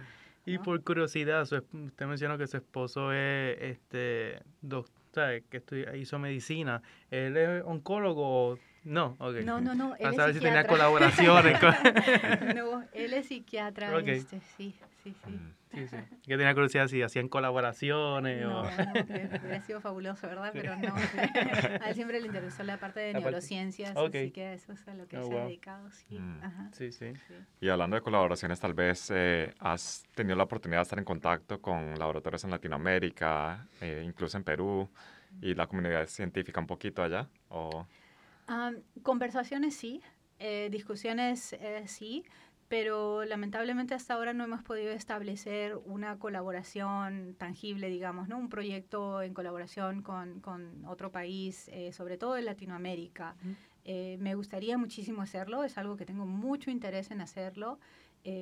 [0.46, 5.64] Y por curiosidad, usted mencionó que su esposo es este doctor, que
[5.98, 6.84] hizo medicina.
[7.10, 8.60] ¿Él es oncólogo?
[8.86, 9.38] No, ok.
[9.43, 9.95] No, no, no.
[9.95, 11.60] Él a saber si tenía colaboraciones.
[12.56, 13.98] no, él es psiquiatra.
[14.00, 15.32] Este, sí, sí, sí.
[15.32, 15.54] Mm.
[15.74, 15.98] Sí, sí.
[16.24, 18.63] Que tenía curiosidad si hacían colaboraciones no, o...
[18.63, 18.69] No,
[19.43, 20.52] hubiera sido fabuloso, ¿verdad?
[20.54, 20.95] Pero no.
[21.82, 25.08] A él siempre le interesó la parte de neurociencias, así que eso es a lo
[25.08, 26.17] que oh, se ha dedicado, sí.
[26.17, 26.43] Mm.
[26.43, 26.69] Ajá.
[26.71, 27.12] Sí, sí.
[27.60, 31.60] Y hablando de colaboraciones, tal vez eh, has tenido la oportunidad de estar en contacto
[31.60, 34.89] con laboratorios en Latinoamérica, eh, incluso en Perú,
[35.41, 37.86] y la comunidad científica un poquito allá, ¿o...?
[39.02, 40.02] Conversaciones sí,
[40.40, 42.24] eh, discusiones eh, sí,
[42.68, 48.38] pero lamentablemente hasta ahora no hemos podido establecer una colaboración tangible, digamos, ¿no?
[48.38, 53.36] Un proyecto en colaboración con, con otro país, eh, sobre todo en Latinoamérica.
[53.86, 57.80] me gustaría muchísimo hacerlo, es algo que tengo mucho interés en hacerlo,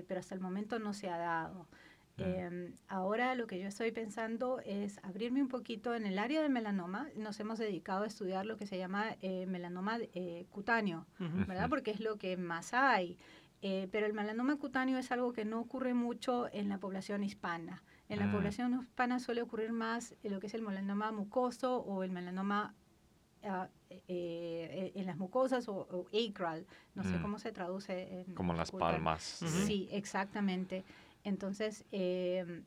[0.08, 1.68] pero hasta el momento no se ha dado.
[2.18, 6.52] Em, ahora lo que yo estoy pensando es abrirme un poquito en el área del
[6.52, 7.08] melanoma.
[7.16, 11.70] Nos hemos dedicado a estudiar lo que se llama eh, melanoma eh, cutáneo, ¿verdad?
[11.70, 13.18] Porque es lo que más hay.
[13.62, 17.82] Eh, pero el melanoma cutáneo es algo que no ocurre mucho en la población hispana.
[18.10, 18.32] En la mm.
[18.32, 22.76] población hispana suele ocurrir más lo que es el melanoma mucoso o el melanoma
[23.44, 27.22] ah, en las mucosas o, acral, no sé mm.
[27.22, 28.22] cómo se traduce.
[28.22, 29.24] En Como las palmas.
[29.24, 30.84] Sí, exactamente.
[31.24, 32.64] Entonces, eh,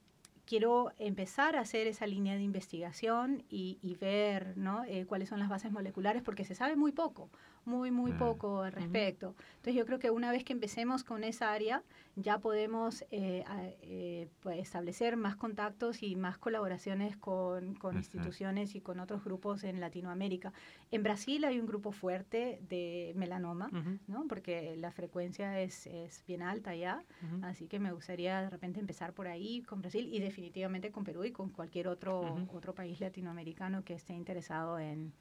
[0.46, 4.84] quiero empezar a hacer esa línea de investigación y, ver ¿no?
[4.84, 7.30] Eh, cuáles son las bases moleculares, porque se sabe muy poco
[7.66, 8.18] muy, muy mm.
[8.18, 9.34] poco al respecto.
[9.56, 11.82] Entonces yo creo que una vez que empecemos con esa área,
[12.14, 13.44] ya podemos eh,
[13.82, 19.64] eh, pues, establecer más contactos y más colaboraciones con, con instituciones y con otros grupos
[19.64, 20.52] en Latinoamérica.
[20.90, 23.68] En Brasil hay un grupo fuerte de melanoma,
[24.06, 24.26] ¿no?
[24.28, 27.04] porque la frecuencia es, es bien alta ya,
[27.42, 31.24] así que me gustaría de repente empezar por ahí con Brasil y definitivamente con Perú
[31.24, 35.12] y con cualquier otro, otro país latinoamericano que esté interesado en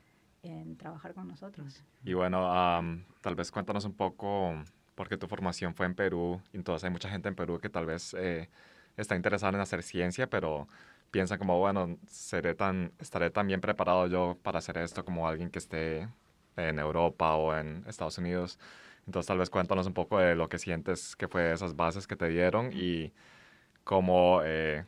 [0.47, 1.83] en trabajar con nosotros.
[2.03, 2.39] Y bueno,
[3.21, 4.53] tal vez cuéntanos un poco,
[4.95, 8.13] porque tu formación fue en Perú, entonces hay mucha gente en Perú que tal vez
[8.17, 8.49] eh,
[8.97, 10.67] está interesada en hacer ciencia, pero
[11.11, 15.49] piensa como, bueno, seré tan, estaré tan bien preparado yo para hacer esto como alguien
[15.49, 16.09] que esté
[16.57, 18.59] en Europa o en Estados Unidos.
[19.05, 22.15] Entonces tal vez cuéntanos un poco de lo que sientes que fue esas bases que
[22.15, 23.13] te dieron y
[23.83, 24.83] cómo eh,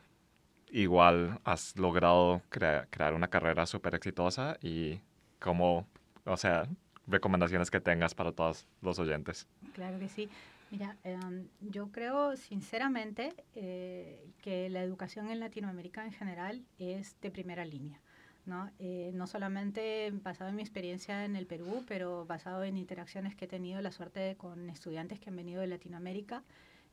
[0.70, 5.00] igual has logrado crear una carrera súper exitosa y
[5.38, 5.86] como,
[6.24, 6.68] o sea,
[7.06, 9.46] recomendaciones que tengas para todos los oyentes.
[9.74, 10.28] Claro que sí.
[10.70, 17.30] Mira, em, yo creo sinceramente eh, que la educación en Latinoamérica en general es de
[17.30, 17.98] primera línea.
[18.44, 18.70] ¿no?
[18.78, 23.44] Eh, no solamente basado en mi experiencia en el Perú, pero basado en interacciones que
[23.44, 26.42] he tenido la suerte con estudiantes que han venido de Latinoamérica,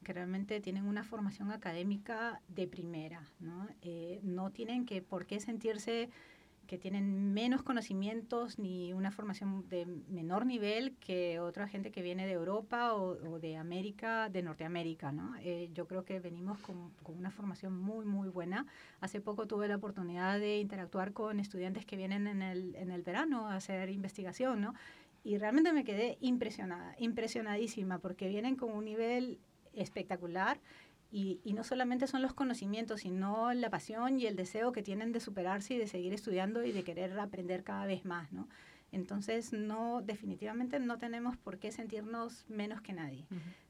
[0.03, 3.23] que realmente tienen una formación académica de primera.
[3.39, 6.09] No, eh, no tienen que por qué sentirse
[6.65, 12.25] que tienen menos conocimientos ni una formación de menor nivel que otra gente que viene
[12.25, 15.35] de Europa o, de América, de Norteamérica, ¿no?
[15.41, 18.65] Eh, yo creo que venimos con, con, una formación muy, muy buena.
[19.01, 23.01] Hace poco tuve la oportunidad de interactuar con estudiantes que vienen en el, en el
[23.01, 24.73] verano a hacer investigación, ¿no?
[25.23, 29.39] Y realmente me quedé impresionada, impresionadísima, porque vienen con un nivel
[29.73, 30.59] espectacular
[31.17, 35.21] y, no solamente son los conocimientos, sino la pasión y el deseo que tienen de
[35.21, 38.49] superarse y de seguir estudiando y de querer aprender cada vez más, ¿no?
[38.91, 43.25] Entonces, no, definitivamente no tenemos por qué sentirnos menos que nadie.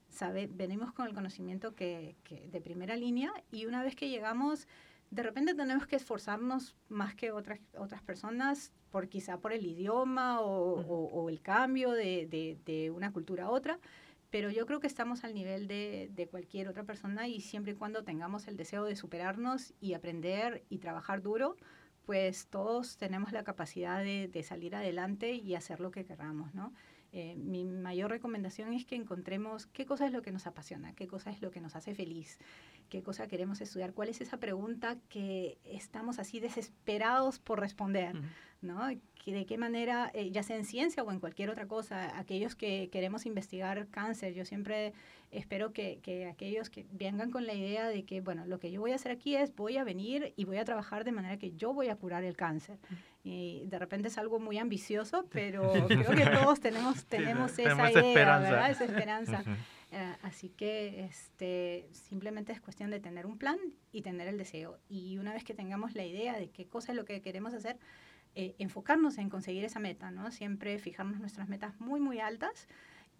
[0.08, 0.48] ¿Sabe?
[0.52, 2.16] Venimos con el conocimiento que,
[2.50, 4.66] de primera línea y una vez que llegamos,
[5.12, 10.40] de repente tenemos que esforzarnos más que otras, otras personas, por quizá por el idioma
[10.40, 13.78] o, el cambio de, de, de, una cultura a otra,
[14.36, 17.74] pero yo creo que estamos al nivel de, de, cualquier otra persona y siempre y
[17.74, 21.56] cuando tengamos el deseo de superarnos y aprender y trabajar duro,
[22.04, 26.74] pues todos tenemos la capacidad de, de salir adelante y hacer lo que queramos, ¿no?
[27.12, 31.06] Eh, mi mayor recomendación es que encontremos qué cosa es lo que nos apasiona, qué
[31.06, 32.38] cosa es lo que nos hace feliz,
[32.90, 38.20] qué cosa queremos estudiar, cuál es esa pregunta que estamos así desesperados por responder,
[38.60, 38.86] ¿no?
[39.32, 42.88] ¿De qué manera, eh, ya sea en ciencia o en cualquier otra cosa, aquellos que
[42.90, 44.92] queremos investigar cáncer, yo siempre
[45.32, 48.80] espero que, que, aquellos que vengan con la idea de que, bueno, lo que yo
[48.80, 51.50] voy a hacer aquí es voy a venir y voy a trabajar de manera que
[51.52, 52.78] yo voy a curar el cáncer.
[53.24, 58.08] Y de repente es algo muy ambicioso, pero creo que todos tenemos, tenemos esa idea,
[58.08, 58.50] esperanza.
[58.50, 58.70] ¿verdad?
[58.70, 59.44] Esa esperanza.
[59.92, 63.58] Eh, así que este, simplemente es cuestión de tener un plan
[63.92, 64.78] y tener el deseo.
[64.88, 67.76] Y una vez que tengamos la idea de qué cosa es lo que queremos hacer,
[68.38, 70.30] eh, enfocarnos en conseguir esa meta, ¿no?
[70.30, 72.68] Siempre fijarnos nuestras metas muy, muy altas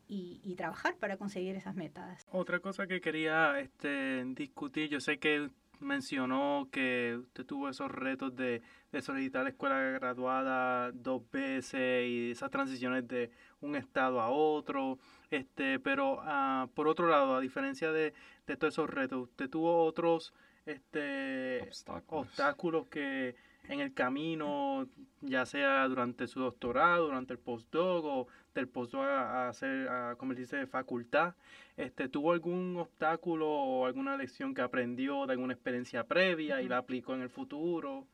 [0.09, 2.27] y, y, trabajar para conseguir esas metas.
[2.31, 5.49] Otra cosa que quería este, discutir, yo sé que
[5.81, 8.61] mencionó que usted tuvo esos retos de,
[8.93, 14.99] de solicitar la escuela graduada dos veces y esas transiciones de un estado a otro.
[15.31, 18.13] Este, pero uh, por otro lado, a diferencia de,
[18.47, 20.35] de, todos esos retos, usted tuvo otros
[20.67, 22.27] este, obstáculos.
[22.27, 23.35] obstáculos que
[23.69, 24.87] en el camino,
[25.21, 30.57] ya sea durante su doctorado, durante el postdoc o del postdoc a, hacer, a convertirse
[30.57, 31.35] de facultad,
[31.77, 36.79] este, ¿tuvo algún obstáculo o alguna lección que aprendió de alguna experiencia previa y la
[36.79, 38.07] aplicó en el futuro?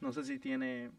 [0.00, 0.90] No sé si tiene...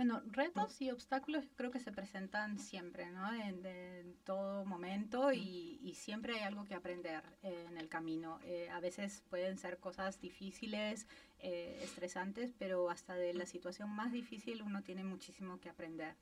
[0.00, 3.34] Bueno, retos y obstáculos creo que se presentan siempre, ¿no?
[3.34, 8.38] En, todo momento y, y, siempre hay algo que aprender eh, en el camino.
[8.44, 11.06] Eh, a veces pueden ser cosas difíciles,
[11.40, 16.16] eh, estresantes, pero hasta de la situación más difícil uno tiene muchísimo que aprender.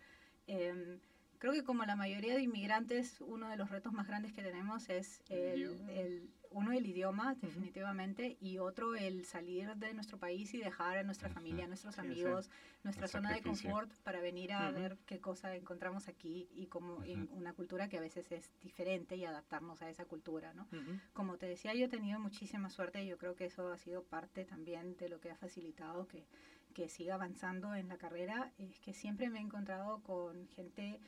[1.39, 4.89] Creo que como la mayoría de inmigrantes, uno de los retos más grandes que tenemos
[4.89, 10.99] es el, uno el idioma, definitivamente, y otro el salir de nuestro país y dejar
[10.99, 12.51] a nuestra familia, a nuestros amigos,
[12.83, 17.29] nuestra zona de confort para venir a ver qué cosa encontramos aquí y como en
[17.33, 20.67] una cultura que a veces es diferente y adaptarnos a esa cultura, ¿no?
[21.13, 24.03] Como te decía, yo he tenido muchísima suerte y yo creo que eso ha sido
[24.03, 26.27] parte también de lo que ha facilitado que,
[26.75, 31.01] que siga avanzando en la carrera, es que siempre me he encontrado con gente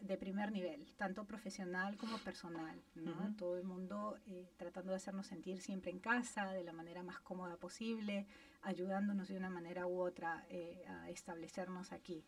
[0.00, 3.34] de primer nivel, tanto profesional como personal, ¿no?
[3.36, 7.20] Todo el mundo eh, tratando de hacernos sentir siempre en casa, de la manera más
[7.20, 8.26] cómoda posible,
[8.62, 12.24] ayudándonos de una manera u otra eh, a establecernos aquí.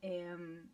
[0.00, 0.68] Em,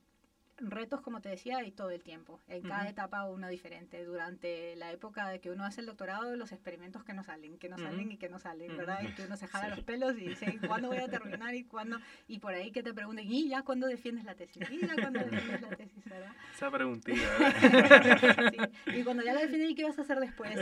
[0.58, 2.40] retos, como te decía, hay todo el tiempo.
[2.48, 4.04] En cada etapa uno diferente.
[4.04, 7.68] Durante la época de que uno hace el doctorado, los experimentos que no salen, que
[7.68, 9.00] no salen y que no salen, ¿verdad?
[9.02, 11.54] Y que uno se jala los pelos y dice, ¿cuándo voy a terminar?
[11.54, 11.98] Y cuándo
[12.28, 14.62] y por ahí que te pregunten, ¿y ya cuándo defiendes la tesis?
[14.70, 16.32] ¿Y ya cuándo defiendes la tesis, verdad?
[16.54, 17.20] Esa preguntita,
[18.86, 20.56] Y cuando ya la defiendes, ¿y qué vas a hacer después?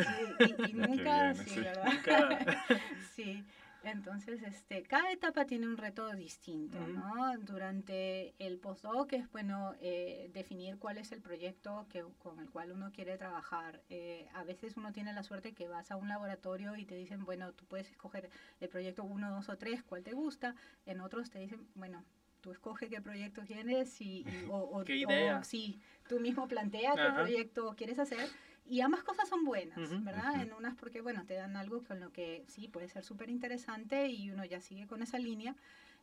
[0.68, 1.92] Y, nunca, sí, ¿verdad?
[1.92, 2.64] Nunca.
[3.14, 3.44] sí.
[3.84, 7.36] Entonces, este, cada etapa tiene un reto distinto, ¿no?
[7.38, 12.72] Durante el postdoc es bueno eh, definir cuál es el proyecto que, con el cual
[12.72, 13.82] uno quiere trabajar.
[13.90, 17.24] Eh, a veces uno tiene la suerte que vas a un laboratorio y te dicen,
[17.24, 18.30] bueno, tú puedes escoger
[18.60, 20.54] el proyecto 1, 2 o 3, cuál te gusta.
[20.86, 22.04] En otros te dicen, bueno,
[22.40, 25.42] tú escoge qué proyecto quieres y, o, ¿Qué idea?
[25.44, 28.28] sí, tú mismo plantea qué proyecto quieres hacer
[28.72, 30.40] y ambas cosas son buenas, ¿verdad?
[30.40, 34.08] En unas porque, bueno, te dan algo con lo que sí puede ser súper interesante
[34.08, 35.54] y uno ya sigue con esa línea.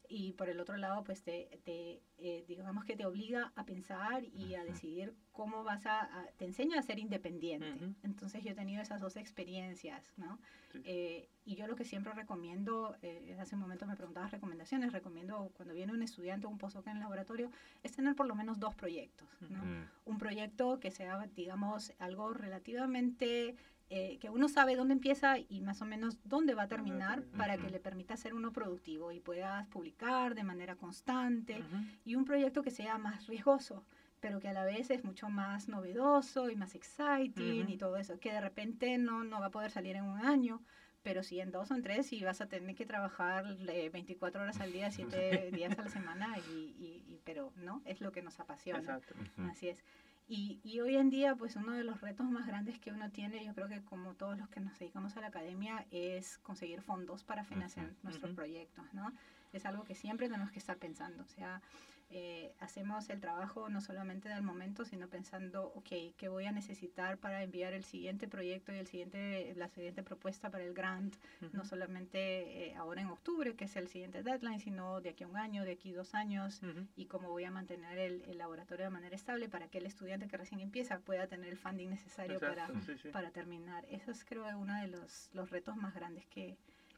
[0.09, 4.23] Y por el otro lado, pues te, te eh, digamos que te obliga a pensar
[4.25, 7.93] y a decidir cómo vas a, te enseña a ser independiente.
[8.03, 10.39] Entonces yo he tenido esas dos experiencias, ¿no?
[10.83, 15.51] Eh, y yo lo que siempre recomiendo, eh, hace un momento me preguntabas recomendaciones, recomiendo
[15.53, 17.51] cuando viene un estudiante o un postdoc en el laboratorio,
[17.83, 19.61] es tener por lo menos dos proyectos, ¿no?
[20.05, 23.55] Un proyecto que sea, digamos, algo relativamente
[23.89, 27.57] eh, que uno sabe dónde empieza y más o menos dónde va a terminar para
[27.57, 31.63] que le permita ser uno productivo y puedas publicar de manera constante
[32.05, 33.83] y un proyecto que sea más riesgoso
[34.19, 38.19] pero que a la vez es mucho más novedoso y más exciting y todo eso,
[38.19, 40.61] que de repente no, no va a poder salir en un año,
[41.01, 44.59] pero sí en dos o en tres y vas a tener que trabajar 24 horas
[44.59, 46.75] al día, 7 días a la semana, y,
[47.07, 48.79] y, pero no, es lo que nos apasiona.
[48.79, 49.15] Exacto.
[49.49, 49.83] Así es.
[50.31, 53.43] Y, y, hoy en día, pues uno de los retos más grandes que uno tiene,
[53.43, 57.23] yo creo que como todos los que nos dedicamos a la academia, es conseguir fondos
[57.23, 59.11] para financiar nuestros proyectos, ¿no?
[59.53, 61.23] Es algo que siempre tenemos que estar pensando.
[61.23, 61.63] O sea,
[62.11, 67.19] eh, hacemos el trabajo no solamente del momento, sino pensando, ok, ¿qué voy a necesitar
[67.19, 71.15] para enviar el siguiente proyecto y el siguiente, la siguiente propuesta para el grant?
[71.53, 75.27] No solamente eh, ahora en octubre, que es el siguiente deadline, sino de aquí a
[75.27, 76.61] un año, de aquí a dos años,
[76.95, 80.37] y cómo voy a mantener el, laboratorio de manera estable para que el estudiante que
[80.37, 82.69] recién empieza pueda tener el funding necesario para,
[83.11, 83.85] para terminar.
[83.89, 86.57] Eso es creo uno de los, los retos más grandes que,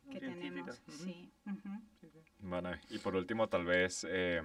[0.09, 0.81] que tenemos.
[0.87, 1.31] Sí.
[2.39, 4.05] Bueno, y por último, tal vez...
[4.09, 4.41] Eh,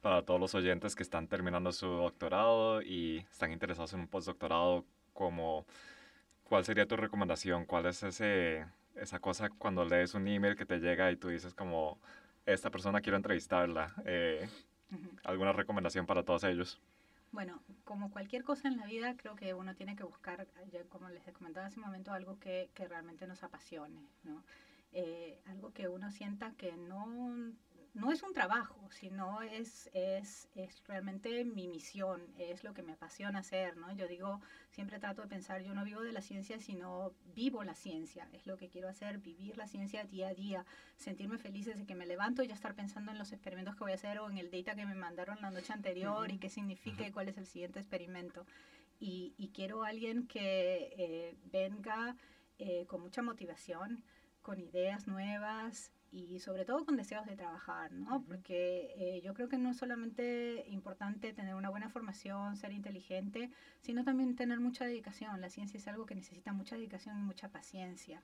[0.00, 4.84] para todos los oyentes que están terminando su doctorado y están interesados en un postdoctorado,
[5.12, 5.66] como,
[6.44, 7.64] ¿cuál sería tu recomendación?
[7.64, 11.54] ¿Cuál es ese, esa cosa cuando lees un email que te llega y tú dices
[11.54, 11.98] como,
[12.44, 13.94] esta persona quiero entrevistarla?
[14.04, 14.48] Eh,
[15.24, 16.80] ¿Alguna recomendación para todos ellos?
[17.32, 20.46] Bueno, como cualquier cosa en la vida, creo que uno tiene que buscar,
[20.88, 24.42] como les comentaba hace un momento, algo que, que realmente nos apasione, ¿no?
[24.92, 27.52] Eh, algo que uno sienta que no
[27.96, 32.92] no es un trabajo, sino es, es, es, realmente mi misión, es lo que me
[32.92, 33.90] apasiona hacer, ¿no?
[33.96, 37.74] Yo digo, siempre trato de pensar, yo no vivo de la ciencia, sino vivo la
[37.74, 40.66] ciencia, es lo que quiero hacer, vivir la ciencia día a día,
[40.96, 43.92] sentirme feliz desde que me levanto y ya estar pensando en los experimentos que voy
[43.92, 47.06] a hacer o en el data que me mandaron la noche anterior y qué significa
[47.06, 48.44] y cuál es el siguiente experimento.
[49.00, 52.14] Y, y quiero alguien que eh, venga
[52.58, 54.04] eh, con mucha motivación,
[54.42, 58.22] con ideas nuevas, y sobre todo con deseos de trabajar, ¿no?
[58.22, 63.50] Porque eh, yo creo que no es solamente importante tener una buena formación, ser inteligente,
[63.80, 65.40] sino también tener mucha dedicación.
[65.40, 68.22] La ciencia es algo que necesita mucha dedicación y mucha paciencia.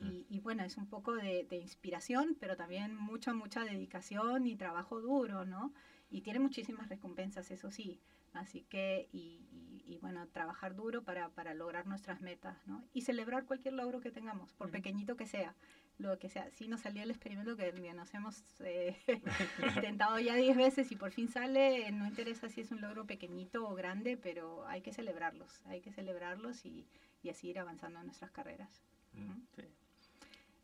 [0.00, 4.56] y, y, bueno, es un poco de, de, inspiración, pero también mucha, mucha dedicación y
[4.56, 5.72] trabajo duro, ¿no?
[6.10, 8.00] Y tiene muchísimas recompensas, eso sí.
[8.32, 9.48] Así que, y,
[9.86, 12.84] y, bueno, trabajar duro para, para, lograr nuestras metas, ¿no?
[12.92, 15.54] Y celebrar cualquier logro que tengamos, por pequeñito que sea
[15.98, 16.50] lo que sea.
[16.50, 18.96] Si nos salió el experimento que nos hemos eh,
[19.76, 23.68] intentado ya 10 veces y por fin sale, no interesa si es un logro pequeñito
[23.68, 26.86] o grande, pero hay que celebrarlos, hay que celebrarlos y,
[27.22, 28.82] y así ir avanzando en nuestras carreras.
[29.12, 29.62] Mm, sí.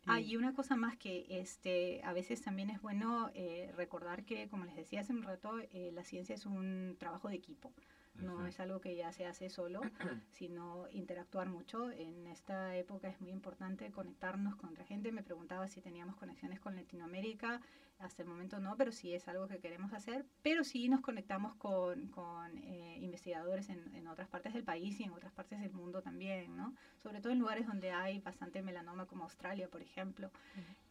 [0.06, 4.48] Ah, y una cosa más que este, a veces también es bueno eh, recordar que,
[4.48, 7.72] como les decía hace un rato, eh, la ciencia es un trabajo de equipo.
[8.20, 9.80] No es algo que ya se hace solo,
[10.32, 11.90] sino interactuar mucho.
[11.90, 15.12] En esta época es muy importante conectarnos con otra gente.
[15.12, 17.60] Me preguntaba si teníamos conexiones con Latinoamérica.
[17.98, 20.26] Hasta el momento no, pero sí es algo que queremos hacer.
[20.42, 25.04] Pero sí nos conectamos con, con eh, investigadores en, en, otras partes del país y
[25.04, 26.74] en otras partes del mundo también, ¿no?
[27.02, 30.30] Sobre todo en lugares donde hay bastante melanoma, como Australia, por ejemplo.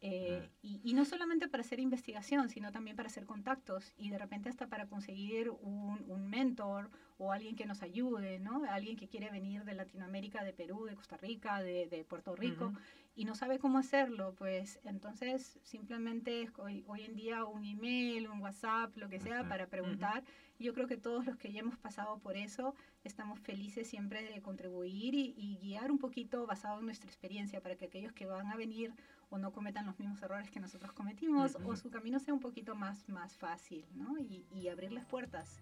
[0.01, 4.18] Eh, y, y, no solamente para hacer investigación, sino también para hacer contactos y de
[4.18, 8.64] repente hasta para conseguir un, un mentor o alguien que nos ayude, ¿no?
[8.70, 12.74] Alguien que quiere venir de Latinoamérica, de Perú, de Costa Rica, de, de Puerto Rico
[13.16, 18.41] y no sabe cómo hacerlo, pues entonces simplemente hoy, hoy en día un email, un
[18.41, 20.24] WhatsApp, lo que sea, para preguntar.
[20.59, 24.41] Yo creo que todos los que ya hemos pasado por eso estamos felices siempre de
[24.41, 28.55] contribuir y, guiar un poquito basado en nuestra experiencia para que aquellos que van a
[28.55, 28.93] venir
[29.30, 32.76] o no cometan los mismos errores que nosotros cometimos o su camino sea un poquito
[32.76, 34.18] más, más fácil, ¿no?
[34.20, 35.61] Y, y abrirles puertas.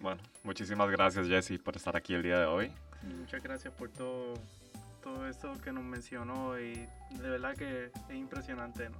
[0.00, 2.72] Bueno, muchísimas gracias Jesse por estar aquí el día de hoy.
[3.02, 4.34] Muchas gracias por todo,
[5.00, 6.74] todo esto que nos mencionó y
[7.10, 8.88] de verdad que es impresionante.
[8.90, 8.98] ¿no?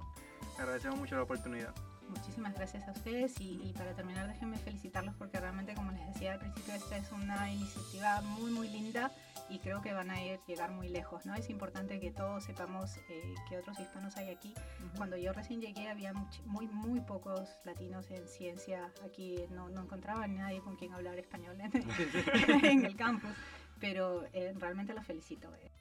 [0.57, 1.73] Agradecemos mucho la oportunidad.
[2.09, 6.39] Muchísimas gracias a ustedes y, para terminar déjenme felicitarlos porque realmente como les decía al
[6.39, 9.11] principio esta es una iniciativa muy muy linda
[9.49, 11.25] y creo que van a ir, llegar muy lejos.
[11.25, 11.35] ¿no?
[11.35, 14.53] Es importante que todos sepamos eh, que otros hispanos hay aquí.
[14.97, 16.13] Cuando yo recién llegué había
[16.45, 18.91] muy, muy pocos latinos en ciencia.
[19.05, 23.31] Aquí no, no encontraba nadie con quien hablar español en, el campus,
[23.79, 25.53] pero eh, realmente los felicito.
[25.55, 25.71] Eh.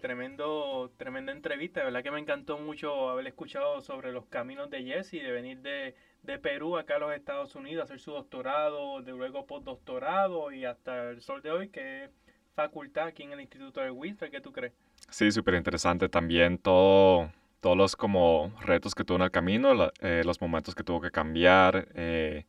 [0.00, 4.84] Tremendo, tremenda entrevista, de verdad que me encantó mucho haber escuchado sobre los caminos de
[4.84, 9.12] Jesse, de venir de, de Perú acá a los Estados Unidos, hacer su doctorado, de
[9.12, 12.10] luego postdoctorado y hasta el sol de hoy, que es
[12.54, 14.74] facultad aquí en el Instituto de Whistler, ¿qué tú crees?
[15.08, 17.30] Sí, súper interesante también todo,
[17.60, 21.10] todos los como retos que tuvo en el camino, eh, los momentos que tuvo que
[21.10, 22.44] cambiar eh,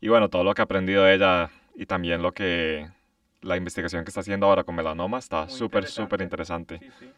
[0.00, 2.88] y bueno, todo lo que ha aprendido ella y también lo que
[3.44, 6.02] la investigación que está haciendo ahora con melanoma está súper, interesante.
[6.02, 6.78] súper interesante.
[6.78, 7.12] Sí, sí.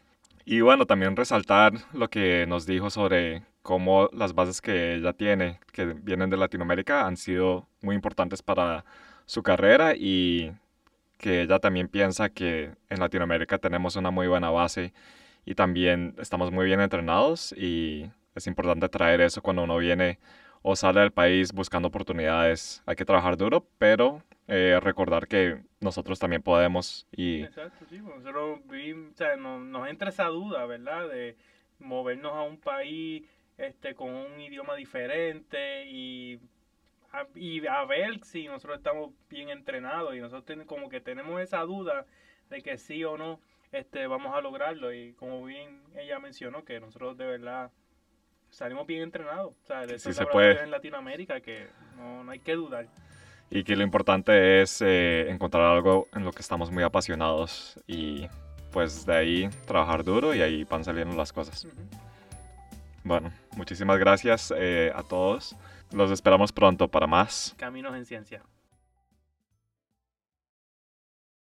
[0.49, 5.59] Y bueno, también resaltar lo que nos dijo sobre cómo las bases que ella tiene,
[5.73, 8.85] que vienen de Latinoamérica, han sido muy importantes para
[9.25, 10.53] su carrera y
[11.17, 14.93] que ella también piensa que en Latinoamérica tenemos una muy buena base
[15.45, 20.19] y también estamos muy bien entrenados y es importante traer eso cuando uno viene
[20.61, 22.83] o sale del país buscando oportunidades.
[22.85, 28.17] Hay que trabajar duro, pero eh, recordar que nosotros también podemos y Exacto, sí, pues
[28.17, 31.09] nosotros vivimos, o sea, nos, nos entra esa duda, ¿verdad?
[31.09, 31.35] De
[31.79, 33.23] movernos a un país
[33.57, 36.39] este, con un idioma diferente y
[37.11, 41.41] a, y a ver si nosotros estamos bien entrenados y nosotros ten- como que tenemos
[41.41, 42.05] esa duda
[42.49, 43.39] de que sí o no
[43.71, 47.71] este, vamos a lograrlo y como bien ella mencionó que nosotros de verdad
[48.49, 50.63] salimos bien entrenados, o sea, de Sí se puede.
[50.63, 51.67] en Latinoamérica que
[51.97, 52.87] no, no hay que dudar.
[53.49, 58.27] Y que lo importante es eh, encontrar algo en lo que estamos muy apasionados y
[58.71, 61.67] pues de ahí trabajar duro y ahí van saliendo las cosas.
[63.03, 65.55] Bueno, muchísimas gracias eh, a todos.
[65.91, 67.55] Los esperamos pronto para más.
[67.57, 68.41] Caminos en ciencia.